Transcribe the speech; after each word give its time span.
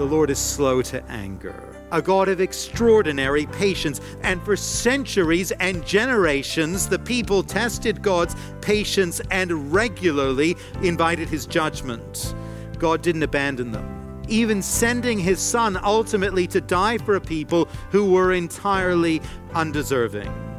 the 0.00 0.06
Lord 0.06 0.30
is 0.30 0.38
slow 0.38 0.80
to 0.80 1.04
anger, 1.10 1.76
a 1.92 2.00
God 2.00 2.30
of 2.30 2.40
extraordinary 2.40 3.44
patience. 3.44 4.00
And 4.22 4.42
for 4.42 4.56
centuries 4.56 5.52
and 5.52 5.84
generations, 5.84 6.88
the 6.88 6.98
people 6.98 7.42
tested 7.42 8.00
God's 8.00 8.34
patience 8.62 9.20
and 9.30 9.70
regularly 9.70 10.56
invited 10.82 11.28
his 11.28 11.44
judgment. 11.44 12.34
God 12.78 13.02
didn't 13.02 13.24
abandon 13.24 13.72
them, 13.72 14.22
even 14.26 14.62
sending 14.62 15.18
his 15.18 15.38
son 15.38 15.78
ultimately 15.84 16.46
to 16.46 16.62
die 16.62 16.96
for 16.96 17.16
a 17.16 17.20
people 17.20 17.68
who 17.90 18.10
were 18.10 18.32
entirely 18.32 19.20
undeserving. 19.52 20.49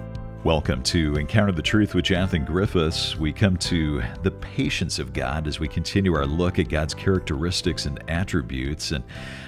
Welcome 0.43 0.81
to 0.85 1.17
Encounter 1.17 1.51
the 1.51 1.61
Truth 1.61 1.93
with 1.93 2.05
Jonathan 2.05 2.45
Griffiths. 2.45 3.15
We 3.15 3.31
come 3.31 3.57
to 3.57 4.01
the 4.23 4.31
patience 4.31 4.97
of 4.97 5.13
God 5.13 5.47
as 5.47 5.59
we 5.59 5.67
continue 5.67 6.15
our 6.15 6.25
look 6.25 6.57
at 6.57 6.67
God's 6.67 6.95
characteristics 6.95 7.85
and 7.85 8.03
attributes. 8.09 8.89
And 8.89 9.03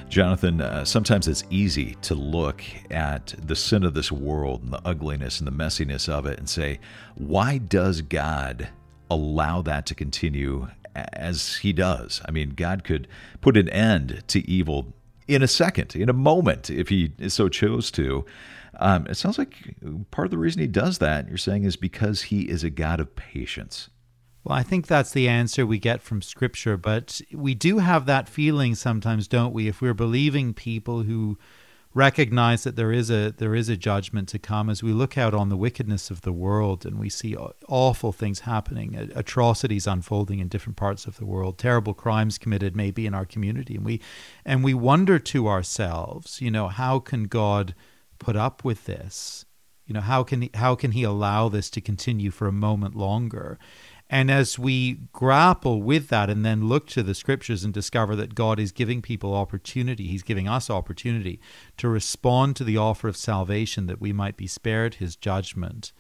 Jonathan, 0.08 0.62
uh, 0.62 0.86
sometimes 0.86 1.28
it's 1.28 1.46
easy 1.50 1.96
to 2.04 2.14
look 2.14 2.64
at 2.92 3.34
the 3.42 3.56
sin 3.56 3.84
of 3.84 3.96
this 3.96 4.12
world 4.12 4.62
and 4.62 4.72
the 4.72 4.82
ugliness 4.86 5.40
and 5.40 5.48
the 5.48 5.52
messiness 5.52 6.08
of 6.08 6.28
it 6.28 6.38
and 6.38 6.48
say, 6.48 6.80
why 7.16 7.58
does 7.58 8.02
God 8.02 8.70
allow 9.10 9.64
that 9.64 9.88
to 9.88 9.96
continue 9.96 10.68
as 10.94 11.56
He 11.56 11.74
does? 11.74 12.22
I 12.26 12.30
mean, 12.30 12.52
God 12.52 12.84
could 12.84 13.08
put 13.42 13.58
an 13.58 13.68
end 13.70 14.24
to 14.28 14.48
evil 14.48 14.94
in 15.28 15.42
a 15.42 15.48
second, 15.48 15.96
in 15.96 16.08
a 16.08 16.14
moment, 16.14 16.70
if 16.70 16.90
He 16.90 17.14
so 17.30 17.50
chose 17.50 17.90
to. 17.92 18.26
Um, 18.80 19.06
it 19.08 19.16
sounds 19.16 19.38
like 19.38 19.76
part 20.12 20.26
of 20.26 20.32
the 20.32 20.38
reason 20.38 20.62
he 20.62 20.68
does 20.68 20.98
that, 20.98 21.28
you're 21.28 21.38
saying, 21.38 21.64
is 21.64 21.76
because 21.76 22.24
he 22.24 22.50
is 22.50 22.64
a 22.64 22.70
God 22.70 23.00
of 23.00 23.16
patience. 23.16 23.90
Well, 24.44 24.58
I 24.58 24.64
think 24.64 24.88
that's 24.88 25.12
the 25.12 25.30
answer 25.30 25.66
we 25.66 25.80
get 25.80 26.02
from 26.02 26.22
Scripture, 26.22 26.76
but 26.76 27.22
we 27.32 27.56
do 27.56 27.78
have 27.78 28.06
that 28.08 28.28
feeling 28.28 28.76
sometimes, 28.76 29.28
don't 29.28 29.54
we? 29.54 29.68
If 29.68 29.82
we're 29.82 29.94
believing 29.94 30.54
people 30.54 31.04
who 31.04 31.38
recognize 31.94 32.64
that 32.64 32.76
there 32.76 32.92
is 32.92 33.12
a 33.12 33.32
there 33.38 33.54
is 33.54 33.70
a 33.70 33.78
judgment 33.78 34.28
to 34.28 34.40
come 34.40 34.70
as 34.70 34.82
we 34.82 34.92
look 34.92 35.18
out 35.18 35.34
on 35.34 35.50
the 35.50 35.58
wickedness 35.58 36.10
of 36.10 36.22
the 36.22 36.32
world 36.32 36.86
and 36.86 37.00
we 37.00 37.10
see 37.10 37.36
awful 37.70 38.12
things 38.12 38.42
happening 38.42 38.96
atrocities 39.16 39.86
unfolding 39.86 40.40
in 40.40 40.48
different 40.48 40.76
parts 40.76 41.06
of 41.06 41.18
the 41.18 41.26
world 41.26 41.58
terrible 41.58 41.94
crimes 41.94 42.40
committed 42.40 42.76
maybe 42.76 43.06
in 43.06 43.14
our 43.14 43.26
community 43.26 43.76
and 43.76 43.86
we 43.86 44.02
and 44.44 44.64
we 44.64 44.74
wonder 44.74 45.20
to 45.20 45.48
ourselves 45.48 46.42
you 46.42 46.50
know 46.50 46.68
how 46.68 46.98
can 46.98 47.26
god 47.26 47.76
put 48.24 48.36
up 48.36 48.64
with 48.64 48.86
this? 48.86 49.46
You 49.86 49.94
know, 49.94 50.02
how 50.02 50.24
can 50.24 50.44
he, 50.44 50.52
how 50.54 50.76
can 50.76 50.92
he 50.92 51.04
allow 51.04 51.50
this 51.50 51.70
to 51.72 51.82
continue 51.82 52.32
for 52.32 52.48
a 52.48 52.54
moment 52.54 52.96
longer? 52.96 53.60
And 54.10 54.30
as 54.30 54.60
we 54.60 55.00
grapple 55.12 55.82
with 55.82 56.10
that 56.10 56.30
and 56.30 56.46
then 56.46 56.68
look 56.68 56.88
to 56.90 57.04
the 57.04 57.16
scriptures 57.16 57.64
and 57.64 57.74
discover 57.74 58.16
that 58.16 58.36
God 58.36 58.60
is 58.60 58.72
giving 58.72 59.02
people 59.02 59.34
opportunity, 59.34 60.08
He's 60.08 60.24
giving 60.24 60.48
us 60.48 60.70
opportunity 60.70 61.40
to 61.78 61.90
respond 61.90 62.56
to 62.56 62.64
the 62.64 62.78
offer 62.78 63.08
of 63.08 63.18
salvation 63.18 63.88
that 63.88 64.00
we 64.00 64.14
might 64.14 64.38
be 64.38 64.48
spared 64.48 64.96
His 64.96 65.16
judgment. 65.16 65.92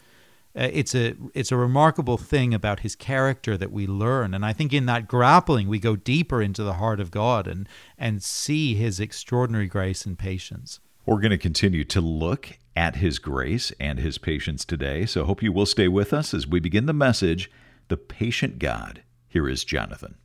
Uh, 0.56 0.70
it's 0.72 0.94
a 0.94 1.16
it's 1.34 1.52
a 1.52 1.58
remarkable 1.58 2.18
thing 2.18 2.54
about 2.54 2.82
His 2.82 2.96
character 2.96 3.58
that 3.58 3.72
we 3.72 3.88
learn, 3.88 4.36
and 4.36 4.46
I 4.46 4.54
think 4.54 4.72
in 4.74 4.86
that 4.86 5.08
grappling 5.08 5.68
we 5.68 5.80
go 5.80 5.96
deeper 5.96 6.40
into 6.42 6.64
the 6.64 6.76
heart 6.76 7.00
of 7.00 7.10
God 7.10 7.48
and 7.48 7.68
and 7.98 8.22
see 8.22 8.76
His 8.76 9.00
extraordinary 9.00 9.68
grace 9.68 10.06
and 10.06 10.20
patience. 10.20 10.80
We're 11.06 11.20
going 11.20 11.32
to 11.32 11.38
continue 11.38 11.84
to 11.86 12.00
look 12.00 12.58
at 12.78 12.96
His 12.96 13.20
grace 13.20 13.74
and 13.78 14.00
His 14.00 14.18
patience 14.18 14.64
today, 14.64 15.06
so 15.06 15.26
hope 15.26 15.44
you 15.44 15.52
will 15.52 15.66
stay 15.66 15.90
with 15.90 16.14
us 16.14 16.34
as 16.34 16.48
we 16.48 16.62
begin 16.62 16.86
the 16.86 16.94
message 16.94 17.52
The 17.90 17.98
Patient 17.98 18.58
God. 18.58 19.04
Here 19.28 19.50
is 19.50 19.66
Jonathan. 19.66 20.16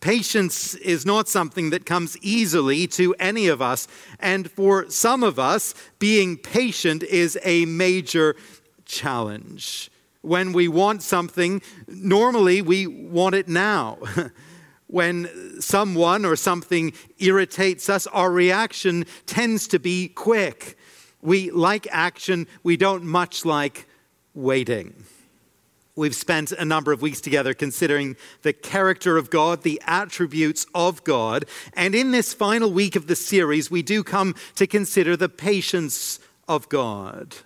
Patience 0.00 0.74
is 0.76 1.06
not 1.06 1.28
something 1.28 1.70
that 1.70 1.86
comes 1.86 2.16
easily 2.22 2.88
to 2.88 3.14
any 3.20 3.46
of 3.46 3.62
us. 3.62 3.86
And 4.18 4.50
for 4.50 4.90
some 4.90 5.22
of 5.22 5.38
us, 5.38 5.74
being 6.00 6.38
patient 6.38 7.04
is 7.04 7.38
a 7.44 7.66
major 7.66 8.34
challenge. 8.86 9.90
When 10.22 10.52
we 10.52 10.66
want 10.66 11.02
something, 11.02 11.62
normally 11.86 12.62
we 12.62 12.86
want 12.88 13.36
it 13.36 13.46
now. 13.46 13.98
when 14.90 15.60
someone 15.60 16.24
or 16.24 16.36
something 16.36 16.92
irritates 17.18 17.88
us, 17.88 18.06
our 18.08 18.30
reaction 18.30 19.06
tends 19.26 19.68
to 19.68 19.78
be 19.78 20.08
quick. 20.08 20.76
We 21.22 21.50
like 21.50 21.86
action, 21.90 22.46
we 22.62 22.76
don't 22.76 23.04
much 23.04 23.44
like 23.44 23.86
waiting. 24.34 25.04
We've 25.96 26.14
spent 26.14 26.52
a 26.52 26.64
number 26.64 26.92
of 26.92 27.02
weeks 27.02 27.20
together 27.20 27.52
considering 27.52 28.16
the 28.42 28.52
character 28.52 29.16
of 29.16 29.28
God, 29.28 29.62
the 29.62 29.82
attributes 29.86 30.66
of 30.74 31.04
God. 31.04 31.44
And 31.74 31.94
in 31.94 32.10
this 32.10 32.32
final 32.32 32.72
week 32.72 32.96
of 32.96 33.06
the 33.06 33.16
series, 33.16 33.70
we 33.70 33.82
do 33.82 34.02
come 34.02 34.34
to 34.54 34.66
consider 34.66 35.16
the 35.16 35.28
patience 35.28 36.20
of 36.48 36.68
God 36.68 37.36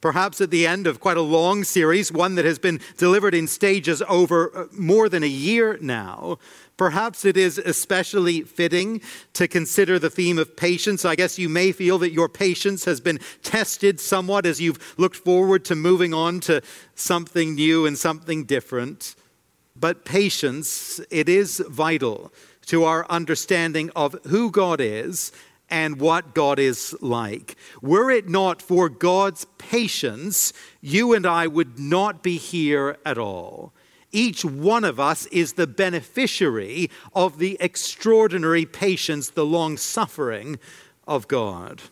perhaps 0.00 0.40
at 0.40 0.50
the 0.50 0.66
end 0.66 0.86
of 0.86 1.00
quite 1.00 1.16
a 1.16 1.22
long 1.22 1.64
series, 1.64 2.12
one 2.12 2.34
that 2.36 2.44
has 2.44 2.58
been 2.58 2.80
delivered 2.96 3.34
in 3.34 3.46
stages 3.46 4.02
over 4.08 4.56
uh, 4.56 4.66
more 4.72 5.08
than 5.08 5.22
a 5.22 5.28
year 5.28 5.78
now. 5.80 6.38
Perhaps 6.76 7.24
it 7.24 7.36
is 7.36 7.58
especially 7.58 8.42
fitting 8.42 9.00
to 9.32 9.48
consider 9.48 9.98
the 9.98 10.10
theme 10.10 10.38
of 10.38 10.56
patience. 10.56 11.04
I 11.04 11.16
guess 11.16 11.38
you 11.38 11.48
may 11.48 11.72
feel 11.72 11.98
that 11.98 12.12
your 12.12 12.28
patience 12.28 12.84
has 12.84 13.00
been 13.00 13.18
tested 13.42 13.98
somewhat 13.98 14.44
as 14.44 14.60
you've 14.60 14.94
looked 14.98 15.16
forward 15.16 15.64
to 15.66 15.74
moving 15.74 16.12
on 16.12 16.40
to 16.40 16.60
something 16.94 17.54
new 17.54 17.86
and 17.86 17.96
something 17.96 18.44
different. 18.44 19.14
But 19.74 20.04
patience, 20.04 21.00
it 21.10 21.28
is 21.28 21.62
vital 21.68 22.32
to 22.66 22.84
our 22.84 23.06
understanding 23.08 23.90
of 23.96 24.16
who 24.26 24.50
God 24.50 24.80
is 24.80 25.32
and 25.68 26.00
what 26.00 26.34
God 26.34 26.58
is 26.58 26.94
like. 27.00 27.56
Were 27.82 28.10
it 28.10 28.28
not 28.28 28.62
for 28.62 28.88
God's 28.88 29.46
patience, 29.58 30.52
you 30.80 31.12
and 31.12 31.26
I 31.26 31.46
would 31.46 31.78
not 31.78 32.22
be 32.22 32.36
here 32.36 32.96
at 33.04 33.18
all. 33.18 33.72
Each 34.12 34.44
one 34.44 34.84
of 34.84 35.00
us 35.00 35.26
is 35.26 35.54
the 35.54 35.66
beneficiary 35.66 36.90
of 37.14 37.38
the 37.38 37.56
extraordinary 37.60 38.64
patience, 38.64 39.30
the 39.30 39.44
long 39.44 39.76
suffering 39.76 40.58
of 41.06 41.28
God. 41.28 41.82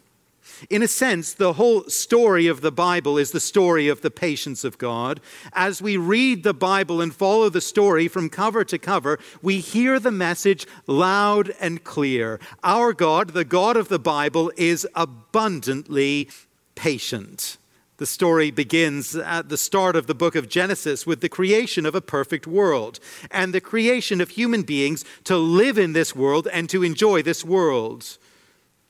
In 0.70 0.82
a 0.82 0.88
sense, 0.88 1.32
the 1.32 1.54
whole 1.54 1.84
story 1.84 2.46
of 2.46 2.60
the 2.60 2.72
Bible 2.72 3.18
is 3.18 3.30
the 3.32 3.40
story 3.40 3.88
of 3.88 4.00
the 4.02 4.10
patience 4.10 4.64
of 4.64 4.78
God. 4.78 5.20
As 5.52 5.82
we 5.82 5.96
read 5.96 6.42
the 6.42 6.54
Bible 6.54 7.00
and 7.00 7.14
follow 7.14 7.48
the 7.48 7.60
story 7.60 8.08
from 8.08 8.28
cover 8.28 8.64
to 8.64 8.78
cover, 8.78 9.18
we 9.42 9.60
hear 9.60 9.98
the 9.98 10.10
message 10.10 10.66
loud 10.86 11.54
and 11.60 11.84
clear. 11.84 12.40
Our 12.62 12.92
God, 12.92 13.30
the 13.30 13.44
God 13.44 13.76
of 13.76 13.88
the 13.88 13.98
Bible, 13.98 14.52
is 14.56 14.86
abundantly 14.94 16.28
patient. 16.74 17.58
The 17.96 18.06
story 18.06 18.50
begins 18.50 19.14
at 19.14 19.48
the 19.48 19.56
start 19.56 19.94
of 19.94 20.08
the 20.08 20.16
book 20.16 20.34
of 20.34 20.48
Genesis 20.48 21.06
with 21.06 21.20
the 21.20 21.28
creation 21.28 21.86
of 21.86 21.94
a 21.94 22.00
perfect 22.00 22.44
world 22.44 22.98
and 23.30 23.54
the 23.54 23.60
creation 23.60 24.20
of 24.20 24.30
human 24.30 24.62
beings 24.62 25.04
to 25.24 25.36
live 25.36 25.78
in 25.78 25.92
this 25.92 26.14
world 26.14 26.48
and 26.52 26.68
to 26.70 26.82
enjoy 26.82 27.22
this 27.22 27.44
world. 27.44 28.18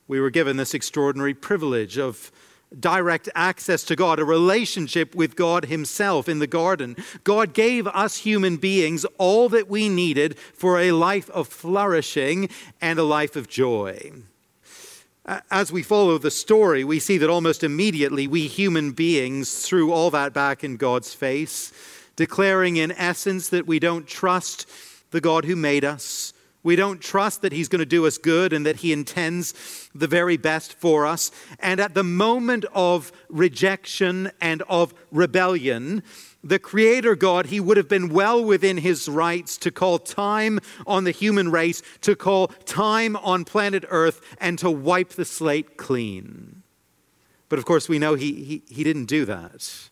We 0.07 0.21
were 0.21 0.31
given 0.31 0.57
this 0.57 0.75
extraordinary 0.75 1.35
privilege 1.35 1.99
of 1.99 2.31
direct 2.79 3.29
access 3.35 3.85
to 3.85 3.97
God, 3.97 4.19
a 4.19 4.25
relationship 4.25 5.15
with 5.15 5.37
God 5.37 5.67
Himself 5.67 6.29
in 6.29 6.41
the 6.41 6.47
garden. 6.47 6.97
God 7.23 7.55
gave 7.55 7.87
us 7.87 8.19
human 8.19 8.57
beings 8.57 9.05
all 9.19 9.49
that 9.51 9.69
we 9.69 9.89
needed 9.89 10.39
for 10.39 10.79
a 10.79 10.93
life 10.93 11.31
of 11.31 11.49
flourishing 11.49 12.49
and 12.81 12.99
a 12.99 13.05
life 13.05 13.37
of 13.37 13.49
joy. 13.49 14.13
As 15.51 15.73
we 15.73 15.83
follow 15.83 16.19
the 16.19 16.31
story, 16.31 16.85
we 16.85 17.01
see 17.01 17.17
that 17.17 17.31
almost 17.31 17.65
immediately 17.65 18.27
we 18.27 18.47
human 18.47 18.93
beings 18.93 19.67
threw 19.67 19.91
all 19.91 20.11
that 20.11 20.35
back 20.35 20.63
in 20.63 20.77
God's 20.77 21.15
face, 21.15 21.73
declaring 22.15 22.77
in 22.77 22.93
essence 22.93 23.49
that 23.49 23.67
we 23.67 23.79
don't 23.79 24.07
trust 24.07 24.69
the 25.13 25.23
God 25.23 25.47
who 25.47 25.57
made 25.57 25.85
us. 25.85 26.34
We 26.65 26.75
don't 26.75 27.01
trust 27.01 27.43
that 27.43 27.53
He's 27.53 27.69
going 27.69 27.79
to 27.79 27.87
do 27.87 28.07
us 28.07 28.19
good 28.19 28.53
and 28.53 28.67
that 28.67 28.77
He 28.77 28.93
intends 28.93 29.89
the 29.95 30.09
very 30.09 30.37
best 30.37 30.75
for 30.75 31.07
us. 31.07 31.31
And 31.61 31.79
at 31.79 31.95
the 31.95 32.03
moment 32.03 32.65
of 32.75 33.13
rejection 33.29 34.33
and 34.41 34.63
of 34.63 34.93
rebellion, 35.13 36.03
the 36.45 36.59
Creator 36.59 37.17
God, 37.17 37.47
he 37.47 37.59
would 37.59 37.79
have 37.79 37.89
been 37.89 38.11
well 38.11 38.45
within 38.45 38.77
his 38.77 39.09
rights 39.09 39.57
to 39.59 39.71
call 39.71 39.99
time 39.99 40.61
on 40.87 41.05
the 41.05 41.11
human 41.11 41.51
race, 41.51 41.81
to 42.03 42.15
call 42.15 42.49
time 42.49 43.17
on 43.17 43.47
planet 43.47 43.85
Earth, 43.89 44.21
and 44.39 44.59
to 44.59 44.71
wipe 44.71 45.11
the 45.11 45.25
slate 45.25 45.79
clean. 45.79 46.63
But 47.49 47.59
of 47.59 47.65
course, 47.65 47.89
we 47.89 47.99
know 47.99 48.15
he, 48.15 48.45
he, 48.45 48.63
he 48.69 48.85
didn't 48.85 49.07
do 49.07 49.25
that. 49.25 49.89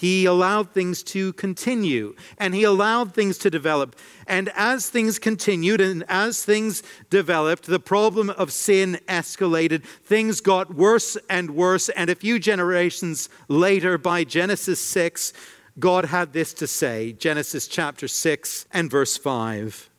He 0.00 0.24
allowed 0.24 0.70
things 0.70 1.02
to 1.02 1.34
continue 1.34 2.14
and 2.38 2.54
he 2.54 2.64
allowed 2.64 3.12
things 3.12 3.36
to 3.36 3.50
develop. 3.50 3.94
And 4.26 4.50
as 4.56 4.88
things 4.88 5.18
continued 5.18 5.82
and 5.82 6.04
as 6.08 6.42
things 6.42 6.82
developed, 7.10 7.66
the 7.66 7.78
problem 7.78 8.30
of 8.30 8.50
sin 8.50 8.98
escalated. 9.06 9.84
Things 9.84 10.40
got 10.40 10.74
worse 10.74 11.18
and 11.28 11.50
worse. 11.50 11.90
And 11.90 12.08
a 12.08 12.14
few 12.14 12.38
generations 12.38 13.28
later, 13.48 13.98
by 13.98 14.24
Genesis 14.24 14.80
6, 14.80 15.34
God 15.78 16.06
had 16.06 16.32
this 16.32 16.54
to 16.54 16.66
say 16.66 17.12
Genesis 17.12 17.68
chapter 17.68 18.08
6 18.08 18.64
and 18.72 18.90
verse 18.90 19.18
5. 19.18 19.90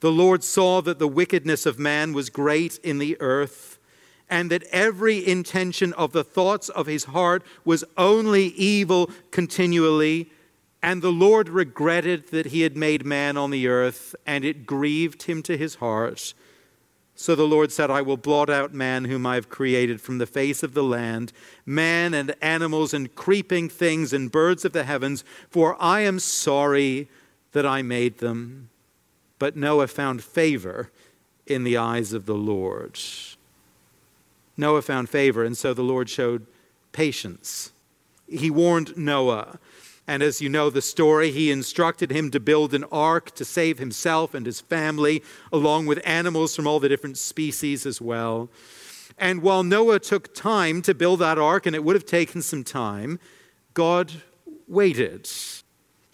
the 0.00 0.12
Lord 0.12 0.44
saw 0.44 0.82
that 0.82 0.98
the 0.98 1.08
wickedness 1.08 1.64
of 1.64 1.78
man 1.78 2.12
was 2.12 2.28
great 2.28 2.78
in 2.82 2.98
the 2.98 3.16
earth, 3.18 3.77
and 4.30 4.50
that 4.50 4.64
every 4.64 5.26
intention 5.26 5.92
of 5.94 6.12
the 6.12 6.24
thoughts 6.24 6.68
of 6.68 6.86
his 6.86 7.04
heart 7.04 7.42
was 7.64 7.84
only 7.96 8.46
evil 8.48 9.10
continually. 9.30 10.30
And 10.82 11.02
the 11.02 11.12
Lord 11.12 11.48
regretted 11.48 12.28
that 12.28 12.46
he 12.46 12.60
had 12.60 12.76
made 12.76 13.04
man 13.04 13.36
on 13.36 13.50
the 13.50 13.66
earth, 13.66 14.14
and 14.26 14.44
it 14.44 14.66
grieved 14.66 15.24
him 15.24 15.42
to 15.44 15.56
his 15.56 15.76
heart. 15.76 16.34
So 17.16 17.34
the 17.34 17.48
Lord 17.48 17.72
said, 17.72 17.90
I 17.90 18.00
will 18.00 18.16
blot 18.16 18.48
out 18.48 18.72
man 18.72 19.06
whom 19.06 19.26
I 19.26 19.34
have 19.34 19.48
created 19.48 20.00
from 20.00 20.18
the 20.18 20.26
face 20.26 20.62
of 20.62 20.74
the 20.74 20.84
land, 20.84 21.32
man 21.66 22.14
and 22.14 22.36
animals 22.40 22.94
and 22.94 23.12
creeping 23.16 23.68
things 23.68 24.12
and 24.12 24.30
birds 24.30 24.64
of 24.64 24.72
the 24.72 24.84
heavens, 24.84 25.24
for 25.50 25.76
I 25.82 26.02
am 26.02 26.20
sorry 26.20 27.08
that 27.52 27.66
I 27.66 27.82
made 27.82 28.18
them. 28.18 28.70
But 29.40 29.56
Noah 29.56 29.88
found 29.88 30.22
favor 30.22 30.92
in 31.44 31.64
the 31.64 31.76
eyes 31.76 32.12
of 32.12 32.26
the 32.26 32.36
Lord. 32.36 33.00
Noah 34.58 34.82
found 34.82 35.08
favor, 35.08 35.44
and 35.44 35.56
so 35.56 35.72
the 35.72 35.82
Lord 35.82 36.10
showed 36.10 36.46
patience. 36.92 37.72
He 38.26 38.50
warned 38.50 38.96
Noah 38.96 39.58
and 40.08 40.22
as 40.22 40.40
you 40.40 40.48
know 40.48 40.70
the 40.70 40.80
story, 40.80 41.30
he 41.30 41.50
instructed 41.50 42.10
him 42.10 42.30
to 42.30 42.40
build 42.40 42.72
an 42.72 42.84
ark 42.84 43.34
to 43.34 43.44
save 43.44 43.78
himself 43.78 44.32
and 44.32 44.46
his 44.46 44.58
family, 44.58 45.22
along 45.52 45.84
with 45.84 46.00
animals 46.02 46.56
from 46.56 46.66
all 46.66 46.80
the 46.80 46.88
different 46.88 47.18
species 47.18 47.84
as 47.84 48.00
well. 48.00 48.48
And 49.18 49.42
while 49.42 49.62
Noah 49.62 49.98
took 49.98 50.34
time 50.34 50.80
to 50.82 50.94
build 50.94 51.20
that 51.20 51.38
ark, 51.38 51.66
and 51.66 51.76
it 51.76 51.84
would 51.84 51.94
have 51.94 52.06
taken 52.06 52.40
some 52.40 52.64
time, 52.64 53.20
God 53.74 54.22
waited. 54.66 55.28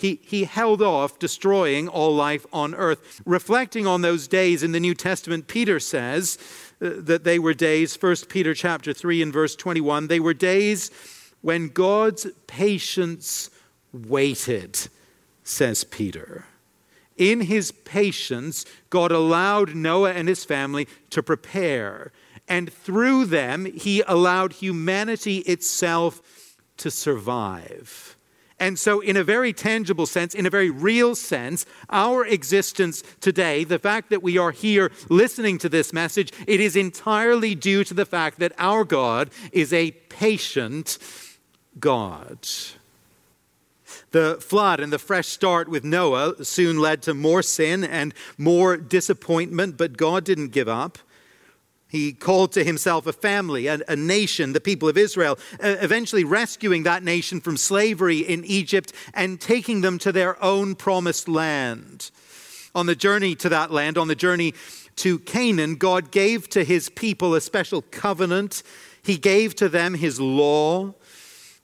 He, 0.05 0.21
he 0.23 0.45
held 0.45 0.83
off 0.83 1.19
destroying 1.19 1.89
all 1.89 2.15
life 2.15 2.45
on 2.53 2.75
earth. 2.75 3.23
Reflecting 3.25 3.87
on 3.87 4.03
those 4.03 4.29
days 4.29 4.63
in 4.63 4.73
the 4.73 4.79
New 4.79 4.95
Testament, 4.95 5.47
Peter 5.47 5.81
says 5.81 6.37
uh, 6.83 6.91
that 6.99 7.25
they 7.25 7.39
were 7.39 7.55
days, 7.55 7.97
1 7.99 8.17
Peter 8.29 8.53
chapter 8.53 8.93
3 8.93 9.23
and 9.23 9.33
verse 9.33 9.57
21, 9.57 10.09
they 10.09 10.21
were 10.21 10.35
days 10.35 10.91
when 11.41 11.69
God's 11.69 12.27
patience 12.47 13.49
waited, 13.95 14.79
says 15.43 15.85
Peter. 15.85 16.45
In 17.17 17.41
his 17.41 17.73
patience, 17.73 18.67
God 18.91 19.11
allowed 19.11 19.75
Noah 19.75 20.13
and 20.13 20.29
his 20.29 20.45
family 20.45 20.87
to 21.09 21.23
prepare, 21.23 22.13
and 22.47 22.71
through 22.71 23.25
them, 23.25 23.65
he 23.65 24.03
allowed 24.07 24.53
humanity 24.53 25.39
itself 25.39 26.59
to 26.77 26.91
survive. 26.91 28.19
And 28.61 28.79
so, 28.79 29.01
in 29.01 29.17
a 29.17 29.25
very 29.25 29.53
tangible 29.53 30.07
sense, 30.07 30.35
in 30.35 30.47
a 30.47 30.51
very 30.51 30.71
real 30.71 31.15
sense, 31.15 31.67
our 31.91 32.25
existence 32.25 33.03
today, 33.21 33.65
the 33.65 33.81
fact 33.81 34.11
that 34.11 34.23
we 34.23 34.39
are 34.39 34.53
here 34.53 34.93
listening 35.09 35.59
to 35.59 35.69
this 35.69 35.93
message, 35.93 36.33
it 36.47 36.61
is 36.61 36.77
entirely 36.77 37.55
due 37.55 37.83
to 37.85 37.95
the 37.95 38.07
fact 38.07 38.39
that 38.39 38.53
our 38.59 38.85
God 38.85 39.31
is 39.53 39.73
a 39.73 39.91
patient 40.09 40.99
God. 41.81 42.39
The 44.13 44.39
flood 44.41 44.79
and 44.79 44.93
the 44.93 44.99
fresh 45.01 45.27
start 45.27 45.69
with 45.69 45.83
Noah 45.83 46.45
soon 46.45 46.79
led 46.79 47.03
to 47.03 47.15
more 47.15 47.43
sin 47.43 47.83
and 47.83 48.15
more 48.39 48.77
disappointment, 48.77 49.77
but 49.77 49.97
God 49.97 50.25
didn't 50.25 50.49
give 50.49 50.69
up. 50.69 50.99
He 51.95 52.13
called 52.13 52.51
to 52.55 52.65
himself 52.65 53.07
a 53.07 53.13
family, 53.13 53.69
a, 53.69 53.79
a, 53.87 53.95
nation, 53.95 54.53
the 54.53 54.61
people 54.61 54.89
of 54.89 54.99
Israel, 54.99 55.39
uh, 55.63 55.77
eventually 55.81 56.25
rescuing 56.25 56.83
that 56.83 57.05
nation 57.05 57.41
from 57.41 57.57
slavery 57.57 58.19
in 58.19 58.45
Egypt 58.45 58.93
and 59.15 59.41
taking 59.41 59.81
them 59.81 60.01
to 60.01 60.11
their 60.11 60.43
own 60.43 60.75
promised 60.75 61.29
land. 61.29 62.11
On 62.75 62.87
the 62.87 62.97
journey 62.97 63.37
to 63.37 63.49
that 63.49 63.71
land, 63.71 63.97
on 63.97 64.09
the 64.09 64.17
journey 64.17 64.55
to 64.97 65.21
Canaan, 65.21 65.77
God 65.77 66.11
gave 66.11 66.49
to 66.49 66.65
his 66.65 66.89
people 66.89 67.33
a 67.33 67.41
special 67.41 67.81
covenant. 67.81 68.65
He 69.05 69.17
gave 69.17 69.55
to 69.55 69.69
them 69.69 69.95
his 69.95 70.21
law 70.21 70.95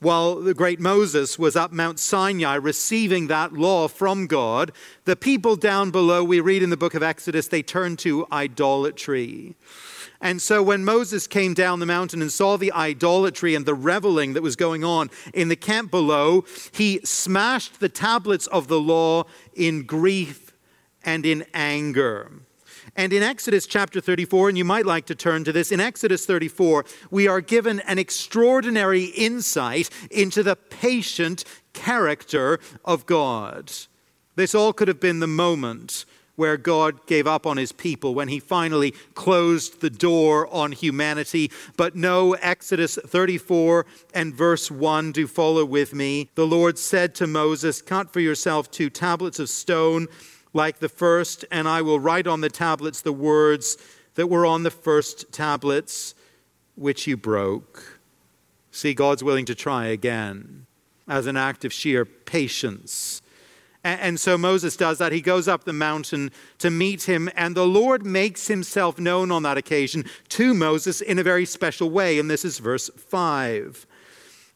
while 0.00 0.36
the 0.36 0.54
great 0.54 0.80
Moses 0.80 1.38
was 1.38 1.56
up 1.56 1.72
Mount 1.72 1.98
Sinai 1.98 2.54
receiving 2.54 3.26
that 3.26 3.52
law 3.52 3.86
from 3.86 4.26
God, 4.26 4.72
the 5.04 5.14
people 5.14 5.56
down 5.56 5.90
below, 5.90 6.24
we 6.24 6.40
read 6.40 6.62
in 6.62 6.70
the 6.70 6.76
book 6.76 6.94
of 6.94 7.02
Exodus, 7.02 7.48
they 7.48 7.62
turned 7.62 7.98
to 8.00 8.26
idolatry. 8.32 9.56
And 10.22 10.40
so 10.40 10.62
when 10.62 10.84
Moses 10.84 11.26
came 11.26 11.54
down 11.54 11.80
the 11.80 11.86
mountain 11.86 12.20
and 12.22 12.32
saw 12.32 12.56
the 12.56 12.72
idolatry 12.72 13.54
and 13.54 13.64
the 13.64 13.74
reveling 13.74 14.32
that 14.34 14.42
was 14.42 14.56
going 14.56 14.84
on 14.84 15.10
in 15.32 15.48
the 15.48 15.56
camp 15.56 15.90
below, 15.90 16.44
he 16.72 17.00
smashed 17.04 17.80
the 17.80 17.88
tablets 17.88 18.46
of 18.48 18.68
the 18.68 18.80
law 18.80 19.24
in 19.54 19.84
grief 19.84 20.52
and 21.04 21.24
in 21.24 21.44
anger. 21.54 22.30
And 22.96 23.12
in 23.12 23.22
Exodus 23.22 23.66
chapter 23.66 24.00
34, 24.00 24.50
and 24.50 24.58
you 24.58 24.64
might 24.64 24.86
like 24.86 25.06
to 25.06 25.14
turn 25.14 25.44
to 25.44 25.52
this, 25.52 25.72
in 25.72 25.80
Exodus 25.80 26.26
34, 26.26 26.84
we 27.10 27.28
are 27.28 27.40
given 27.40 27.80
an 27.80 27.98
extraordinary 27.98 29.04
insight 29.04 29.90
into 30.10 30.42
the 30.42 30.56
patient 30.56 31.44
character 31.72 32.58
of 32.84 33.06
God. 33.06 33.72
This 34.36 34.54
all 34.54 34.72
could 34.72 34.88
have 34.88 35.00
been 35.00 35.20
the 35.20 35.26
moment 35.26 36.04
where 36.40 36.56
God 36.56 37.06
gave 37.06 37.26
up 37.26 37.46
on 37.46 37.58
his 37.58 37.70
people, 37.70 38.14
when 38.14 38.28
he 38.28 38.40
finally 38.40 38.92
closed 39.12 39.82
the 39.82 39.90
door 39.90 40.48
on 40.50 40.72
humanity. 40.72 41.50
But 41.76 41.94
no, 41.94 42.32
Exodus 42.32 42.96
34 42.96 43.84
and 44.14 44.34
verse 44.34 44.70
1 44.70 45.12
do 45.12 45.26
follow 45.26 45.66
with 45.66 45.92
me. 45.92 46.30
The 46.36 46.46
Lord 46.46 46.78
said 46.78 47.14
to 47.16 47.26
Moses, 47.26 47.82
Cut 47.82 48.10
for 48.10 48.20
yourself 48.20 48.70
two 48.70 48.88
tablets 48.88 49.38
of 49.38 49.50
stone 49.50 50.08
like 50.52 50.78
the 50.78 50.88
first, 50.88 51.44
and 51.50 51.68
I 51.68 51.82
will 51.82 52.00
write 52.00 52.26
on 52.26 52.40
the 52.40 52.48
tablets 52.48 53.00
the 53.00 53.12
words 53.12 53.76
that 54.14 54.26
were 54.26 54.44
on 54.44 54.62
the 54.62 54.70
first 54.70 55.32
tablets, 55.32 56.14
which 56.74 57.06
you 57.06 57.16
broke. 57.16 58.00
See, 58.70 58.94
God's 58.94 59.22
willing 59.22 59.46
to 59.46 59.54
try 59.54 59.86
again 59.86 60.66
as 61.08 61.26
an 61.26 61.36
act 61.36 61.64
of 61.64 61.72
sheer 61.72 62.04
patience. 62.04 63.22
And 63.82 64.20
so 64.20 64.36
Moses 64.36 64.76
does 64.76 64.98
that. 64.98 65.10
He 65.10 65.22
goes 65.22 65.48
up 65.48 65.64
the 65.64 65.72
mountain 65.72 66.32
to 66.58 66.68
meet 66.68 67.04
him, 67.04 67.30
and 67.34 67.56
the 67.56 67.66
Lord 67.66 68.04
makes 68.04 68.46
himself 68.46 68.98
known 68.98 69.30
on 69.30 69.42
that 69.44 69.56
occasion 69.56 70.04
to 70.30 70.52
Moses 70.52 71.00
in 71.00 71.18
a 71.18 71.22
very 71.22 71.46
special 71.46 71.88
way. 71.88 72.18
And 72.18 72.30
this 72.30 72.44
is 72.44 72.58
verse 72.58 72.90
5 72.94 73.86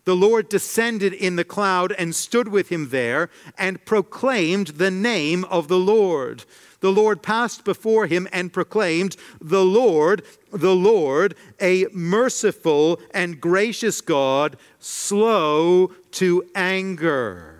the 0.05 0.17
Lord 0.17 0.49
descended 0.49 1.12
in 1.12 1.37
the 1.37 1.45
cloud 1.45 1.93
and 1.93 2.15
stood 2.15 2.49
with 2.49 2.69
him 2.69 2.91
there 2.91 3.31
and 3.56 3.85
proclaimed 3.85 4.69
the 4.69 4.91
name 4.91 5.45
of 5.45 5.69
the 5.69 5.79
Lord. 5.79 6.45
The 6.81 6.93
Lord 6.93 7.23
passed 7.23 7.65
before 7.65 8.06
him 8.06 8.29
and 8.31 8.53
proclaimed, 8.53 9.17
The 9.41 9.65
Lord, 9.65 10.23
the 10.53 10.75
Lord, 10.75 11.34
a 11.61 11.87
merciful 11.93 13.01
and 13.13 13.41
gracious 13.41 14.03
God, 14.03 14.56
slow 14.79 15.93
to 16.13 16.44
anger 16.55 17.54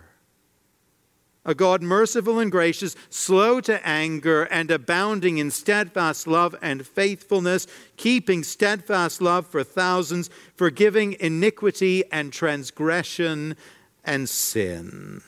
a 1.45 1.53
God 1.53 1.81
merciful 1.81 2.39
and 2.39 2.51
gracious, 2.51 2.95
slow 3.09 3.61
to 3.61 3.85
anger, 3.87 4.43
and 4.45 4.71
abounding 4.71 5.37
in 5.37 5.51
steadfast 5.51 6.27
love 6.27 6.55
and 6.61 6.85
faithfulness, 6.85 7.67
keeping 7.97 8.43
steadfast 8.43 9.21
love 9.21 9.45
for 9.45 9.63
thousands, 9.63 10.29
forgiving 10.55 11.15
iniquity 11.19 12.03
and 12.11 12.33
transgression 12.33 13.55
and 14.03 14.27
sin. 14.27 15.21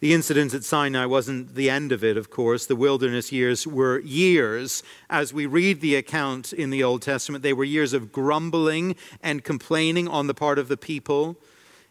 The 0.00 0.14
incident 0.14 0.54
at 0.54 0.64
Sinai 0.64 1.04
wasn't 1.04 1.54
the 1.54 1.68
end 1.68 1.92
of 1.92 2.02
it, 2.02 2.16
of 2.16 2.30
course. 2.30 2.64
The 2.64 2.76
wilderness 2.76 3.32
years 3.32 3.66
were 3.66 3.98
years. 3.98 4.82
As 5.10 5.34
we 5.34 5.44
read 5.44 5.80
the 5.80 5.96
account 5.96 6.54
in 6.54 6.70
the 6.70 6.82
Old 6.82 7.02
Testament, 7.02 7.42
they 7.42 7.52
were 7.52 7.64
years 7.64 7.92
of 7.92 8.12
grumbling 8.12 8.96
and 9.22 9.44
complaining 9.44 10.08
on 10.08 10.26
the 10.26 10.34
part 10.34 10.58
of 10.58 10.68
the 10.68 10.76
people 10.78 11.36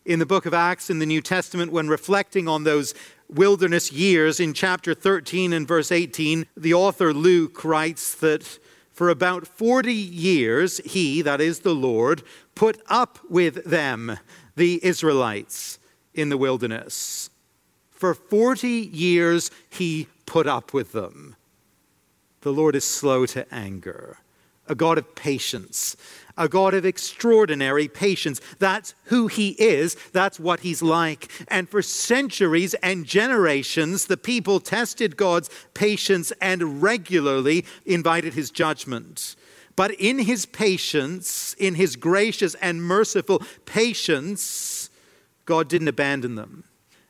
in 0.06 0.20
the 0.20 0.26
book 0.26 0.46
of 0.46 0.54
Acts 0.54 0.90
in 0.90 1.00
the 1.00 1.06
New 1.06 1.22
Testament 1.22 1.72
when 1.72 1.88
reflecting 1.88 2.48
on 2.48 2.64
those 2.64 2.94
wilderness 3.30 3.92
years 3.92 4.40
in 4.40 4.54
chapter 4.54 4.94
13 4.94 5.54
and 5.54 5.68
verse 5.68 5.92
18, 5.92 6.46
the 6.58 6.74
author 6.74 7.14
Luke 7.14 7.64
writes 7.64 8.16
that 8.16 8.60
for 8.92 9.10
about 9.10 9.48
40 9.48 9.94
years, 9.94 10.80
he, 10.80 11.22
that 11.22 11.40
is 11.40 11.60
the 11.60 11.76
Lord, 11.76 12.24
put 12.56 12.82
up 12.88 13.20
with 13.30 13.64
them, 13.64 14.18
the 14.56 14.84
Israelites, 14.84 15.80
in 16.14 16.30
the 16.30 16.38
wilderness. 16.38 17.30
For 17.92 18.14
40 18.14 18.68
years, 18.68 19.52
he 19.70 20.08
put 20.26 20.48
up 20.48 20.74
with 20.74 20.92
them. 20.92 21.36
The 22.42 22.52
Lord 22.52 22.76
is 22.76 22.84
slow 22.84 23.26
to 23.28 23.46
anger, 23.54 24.18
a 24.70 24.76
God 24.76 24.98
of 24.98 25.16
patience, 25.16 25.98
a 26.38 26.48
God 26.48 26.74
of 26.74 26.86
extraordinary 26.86 27.88
patience. 27.90 28.40
That's 28.60 28.94
who 29.06 29.28
He 29.28 29.50
is, 29.50 29.96
that's 30.14 30.40
what 30.40 30.62
He's 30.62 30.82
like. 30.82 31.30
And 31.50 31.68
for 31.68 31.82
centuries 31.82 32.76
and 32.76 33.06
generations, 33.06 34.06
the 34.06 34.16
people 34.16 34.60
tested 34.60 35.18
God's 35.18 35.50
patience 35.74 36.32
and 36.40 36.82
regularly 36.82 37.66
invited 37.86 38.36
His 38.36 38.52
judgment. 38.52 39.36
But 39.76 39.92
in 39.92 40.20
His 40.20 40.46
patience, 40.46 41.56
in 41.58 41.76
His 41.76 41.96
gracious 41.96 42.54
and 42.56 42.82
merciful 42.84 43.42
patience, 43.66 44.90
God 45.46 45.68
didn't 45.68 45.88
abandon 45.88 46.36
them. 46.36 46.64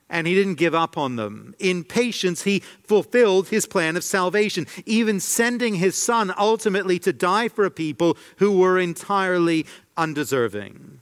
And 0.10 0.26
he 0.26 0.34
didn't 0.34 0.56
give 0.56 0.74
up 0.74 0.98
on 0.98 1.16
them. 1.16 1.56
In 1.60 1.84
patience, 1.84 2.44
he 2.44 2.64
fulfilled 2.84 3.50
his 3.50 3.66
plan 3.66 3.96
of 3.96 4.04
salvation, 4.04 4.68
even 4.86 5.20
sending 5.20 5.76
his 5.76 5.96
son 5.96 6.34
ultimately 6.38 7.00
to 7.00 7.14
die 7.14 7.48
for 7.48 7.66
a 7.66 7.72
people 7.72 8.18
who 8.38 8.58
were 8.58 8.80
entirely 8.80 9.66
undeserving. 9.96 11.02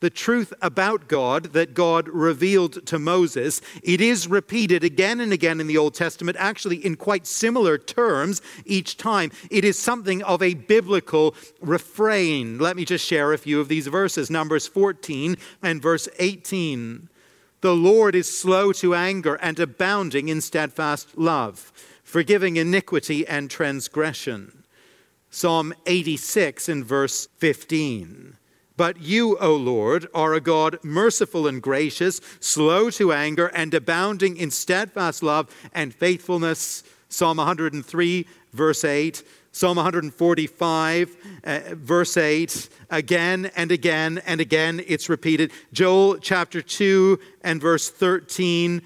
The 0.00 0.10
truth 0.10 0.54
about 0.62 1.08
God 1.08 1.52
that 1.52 1.74
God 1.74 2.08
revealed 2.08 2.86
to 2.86 2.98
Moses, 2.98 3.60
it 3.82 4.00
is 4.00 4.26
repeated 4.26 4.82
again 4.82 5.20
and 5.20 5.30
again 5.30 5.60
in 5.60 5.66
the 5.66 5.76
Old 5.76 5.92
Testament, 5.92 6.38
actually 6.40 6.76
in 6.76 6.96
quite 6.96 7.26
similar 7.26 7.76
terms 7.76 8.40
each 8.64 8.96
time. 8.96 9.30
It 9.50 9.62
is 9.62 9.78
something 9.78 10.22
of 10.22 10.40
a 10.40 10.54
biblical 10.54 11.34
refrain. 11.60 12.58
Let 12.58 12.76
me 12.76 12.86
just 12.86 13.06
share 13.06 13.34
a 13.34 13.38
few 13.38 13.60
of 13.60 13.68
these 13.68 13.88
verses 13.88 14.30
Numbers 14.30 14.66
14 14.66 15.36
and 15.62 15.82
verse 15.82 16.08
18. 16.18 17.10
The 17.60 17.74
Lord 17.74 18.14
is 18.14 18.38
slow 18.38 18.72
to 18.74 18.94
anger 18.94 19.34
and 19.34 19.58
abounding 19.60 20.28
in 20.28 20.40
steadfast 20.40 21.18
love, 21.18 21.72
forgiving 22.02 22.56
iniquity 22.56 23.26
and 23.26 23.50
transgression. 23.50 24.64
Psalm 25.28 25.74
86 25.86 26.68
in 26.68 26.82
verse 26.82 27.28
15. 27.36 28.36
But 28.76 29.02
you, 29.02 29.36
O 29.38 29.54
Lord, 29.54 30.06
are 30.14 30.32
a 30.32 30.40
God 30.40 30.78
merciful 30.82 31.46
and 31.46 31.60
gracious, 31.60 32.20
slow 32.40 32.88
to 32.90 33.12
anger, 33.12 33.48
and 33.48 33.74
abounding 33.74 34.38
in 34.38 34.50
steadfast 34.50 35.22
love 35.22 35.54
and 35.74 35.94
faithfulness. 35.94 36.82
Psalm 37.10 37.36
103, 37.36 38.26
verse 38.54 38.84
8. 38.84 39.22
Psalm 39.52 39.76
145, 39.76 41.16
uh, 41.42 41.60
verse 41.72 42.16
8, 42.16 42.68
again 42.88 43.50
and 43.56 43.72
again 43.72 44.22
and 44.24 44.40
again 44.40 44.80
it's 44.86 45.08
repeated. 45.08 45.50
Joel 45.72 46.18
chapter 46.18 46.62
2 46.62 47.18
and 47.42 47.60
verse 47.60 47.90
13, 47.90 48.80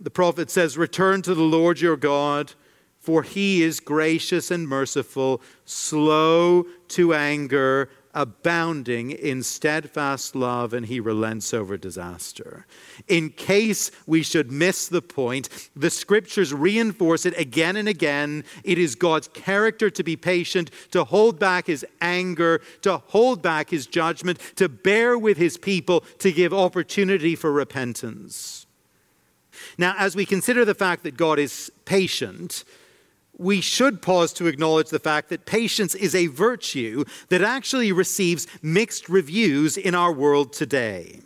the 0.00 0.10
prophet 0.10 0.50
says, 0.50 0.76
Return 0.76 1.22
to 1.22 1.34
the 1.34 1.42
Lord 1.42 1.80
your 1.80 1.96
God, 1.96 2.52
for 2.98 3.22
he 3.22 3.62
is 3.62 3.78
gracious 3.78 4.50
and 4.50 4.68
merciful, 4.68 5.40
slow 5.64 6.66
to 6.88 7.14
anger, 7.14 7.88
abounding 8.14 9.10
in 9.10 9.42
steadfast 9.42 10.36
love, 10.36 10.72
and 10.72 10.86
he 10.86 11.00
relents 11.00 11.54
over 11.54 11.76
disaster. 11.76 12.66
In 13.08 13.30
case 13.30 13.90
we 14.06 14.22
should 14.22 14.52
miss 14.52 14.88
the 14.88 15.02
point, 15.02 15.48
the 15.74 15.90
scriptures 15.90 16.52
reinforce 16.52 17.24
it 17.24 17.38
again 17.38 17.76
and 17.76 17.88
again. 17.88 18.44
It 18.64 18.78
is 18.78 18.94
God's 18.94 19.28
character 19.28 19.90
to 19.90 20.02
be 20.02 20.16
patient, 20.16 20.70
to 20.90 21.04
hold 21.04 21.38
back 21.38 21.66
his 21.66 21.86
anger, 22.00 22.60
to 22.82 22.98
hold 22.98 23.40
back 23.40 23.70
his 23.70 23.86
judgment, 23.86 24.38
to 24.56 24.68
bear 24.68 25.18
with 25.18 25.38
his 25.38 25.56
people, 25.56 26.00
to 26.18 26.32
give 26.32 26.52
opportunity 26.52 27.34
for 27.34 27.50
repentance. 27.50 28.66
Now, 29.78 29.94
as 29.98 30.16
we 30.16 30.26
consider 30.26 30.64
the 30.64 30.74
fact 30.74 31.02
that 31.04 31.16
God 31.16 31.38
is 31.38 31.70
patient, 31.84 32.64
we 33.42 33.60
should 33.60 34.00
pause 34.00 34.32
to 34.34 34.46
acknowledge 34.46 34.90
the 34.90 34.98
fact 34.98 35.28
that 35.28 35.46
patience 35.46 35.94
is 35.94 36.14
a 36.14 36.28
virtue 36.28 37.04
that 37.28 37.42
actually 37.42 37.92
receives 37.92 38.46
mixed 38.62 39.08
reviews 39.08 39.76
in 39.76 39.94
our 39.94 40.12
world 40.12 40.52
today. 40.52 41.20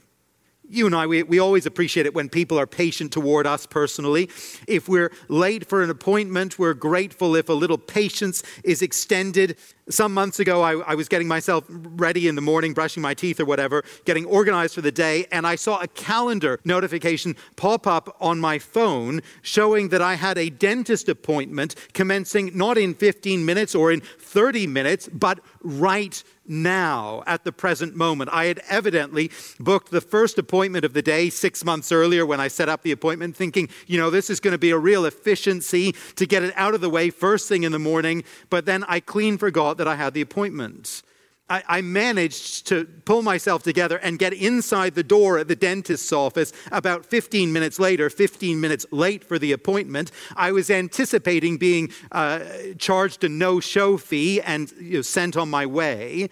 You 0.69 0.87
and 0.87 0.95
I, 0.95 1.07
we, 1.07 1.23
we 1.23 1.39
always 1.39 1.67
appreciate 1.67 2.07
it 2.07 2.15
when 2.15 2.29
people 2.29 2.59
are 2.59 2.67
patient 2.67 3.13
toward 3.13 3.47
us 3.47 3.67
personally. 3.67 4.29
If 4.67 4.89
we're 4.89 5.13
late 5.29 5.69
for 5.69 5.83
an 5.83 5.91
appointment, 5.91 6.59
we're 6.59 6.75
grateful 6.75 7.37
if 7.37 7.49
a 7.49 7.53
little 7.53 7.79
patience 7.79 8.43
is 8.65 8.83
extended. 8.83 9.57
Some 9.89 10.13
months 10.13 10.41
ago, 10.41 10.63
I, 10.63 10.79
I, 10.81 10.95
was 10.97 11.09
getting 11.09 11.29
myself 11.29 11.65
ready 11.69 12.27
in 12.27 12.35
the 12.35 12.41
morning, 12.41 12.75
brushing 12.75 13.01
my 13.01 13.15
teeth 13.15 13.39
or 13.39 13.45
whatever, 13.45 13.85
getting 14.05 14.25
organized 14.25 14.75
for 14.75 14.81
the 14.81 14.91
day, 14.91 15.27
and 15.31 15.47
I 15.47 15.55
saw 15.55 15.81
a 15.81 15.87
calendar 15.87 16.59
notification 16.65 17.37
pop 17.55 17.87
up 17.87 18.17
on 18.21 18.41
my 18.41 18.59
phone 18.59 19.21
showing 19.43 19.91
that 19.91 20.03
I 20.03 20.15
had 20.15 20.39
a 20.39 20.51
dentist 20.51 21.09
appointment 21.09 21.77
commencing 21.93 22.51
not 22.59 22.77
in 22.79 22.95
15 22.95 23.45
minutes 23.45 23.77
or 23.77 23.93
in 23.93 24.01
30 24.01 24.67
minutes, 24.67 25.09
but 25.13 25.39
right 25.67 26.23
now 26.47 27.23
at 27.27 27.45
the 27.45 27.53
present 27.53 27.97
moment. 27.97 28.31
I 28.33 28.45
had 28.45 28.61
evidently 28.69 29.31
booked 29.59 29.91
the 29.91 30.01
first 30.01 30.39
appointment 30.39 30.85
of 30.85 30.93
the 30.93 31.03
day 31.03 31.29
six 31.29 31.65
months 31.65 31.91
earlier 31.91 32.25
when 32.25 32.41
I 32.41 32.49
set 32.49 32.69
up 32.69 32.83
the 32.83 32.93
appointment, 32.93 33.37
thinking, 33.37 33.69
you 33.87 33.99
know, 33.99 34.11
this 34.11 34.31
is 34.31 34.39
going 34.41 34.53
to 34.53 34.59
be 34.59 34.71
a 34.71 34.79
real 34.79 35.05
efficiency 35.05 35.95
to 36.15 36.27
get 36.27 36.45
it 36.45 36.55
out 36.57 36.75
of 36.75 36.81
the 36.81 36.91
way 36.91 37.11
first 37.11 37.49
thing 37.49 37.65
in 37.65 37.73
the 37.73 37.79
morning. 37.79 38.23
But 38.49 38.65
then 38.65 38.85
I 38.85 39.01
clean 39.01 39.39
forgot 39.39 39.77
that 39.79 39.89
I 39.89 39.97
had 39.97 40.15
the 40.15 40.21
appointment. 40.21 41.03
I, 41.49 41.63
I, 41.69 41.81
managed 41.81 42.67
to 42.69 42.87
pull 43.05 43.23
myself 43.23 43.63
together 43.63 43.99
and 43.99 44.19
get 44.19 44.33
inside 44.33 44.95
the 44.95 45.05
door 45.05 45.39
at 45.39 45.47
the 45.47 45.55
dentist's 45.55 46.13
office 46.13 46.53
about 46.73 47.07
15 47.07 47.53
minutes 47.53 47.79
later, 47.79 48.11
15 48.11 48.61
minutes 48.61 48.85
late 48.91 49.23
for 49.23 49.39
the 49.39 49.53
appointment. 49.53 50.11
I 50.35 50.51
was 50.51 50.71
anticipating 50.71 51.57
being 51.57 51.93
uh, 52.11 52.41
charged 52.79 53.23
a 53.23 53.29
no 53.29 53.61
show 53.61 53.97
fee 53.97 54.41
and 54.41 54.73
you 54.81 54.95
know, 54.95 55.03
sent 55.03 55.37
on 55.37 55.49
my 55.49 55.67
way. 55.67 56.31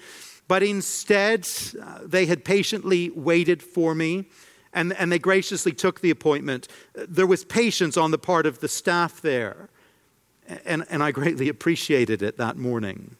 But 0.49 0.62
instead, 0.62 1.49
uh, 1.80 2.00
they 2.04 2.26
had 2.26 2.44
patiently 2.44 3.11
waited 3.11 3.62
for 3.62 3.94
me 3.94 4.26
and, 4.73 4.92
and 4.94 5.12
they 5.12 5.21
graciously 5.21 5.73
took 5.73 6.00
the 6.00 6.11
appointment. 6.11 6.66
There 6.94 7.26
was 7.26 7.44
patience 7.44 7.97
on 7.97 8.11
the 8.11 8.18
part 8.18 8.47
of 8.47 8.59
the 8.59 8.68
staff 8.68 9.21
there, 9.21 9.68
and, 10.64 10.85
and 10.90 11.02
I 11.02 11.12
greatly 11.12 11.49
appreciated 11.49 12.21
it 12.21 12.37
that 12.38 12.56
morning 12.56 13.16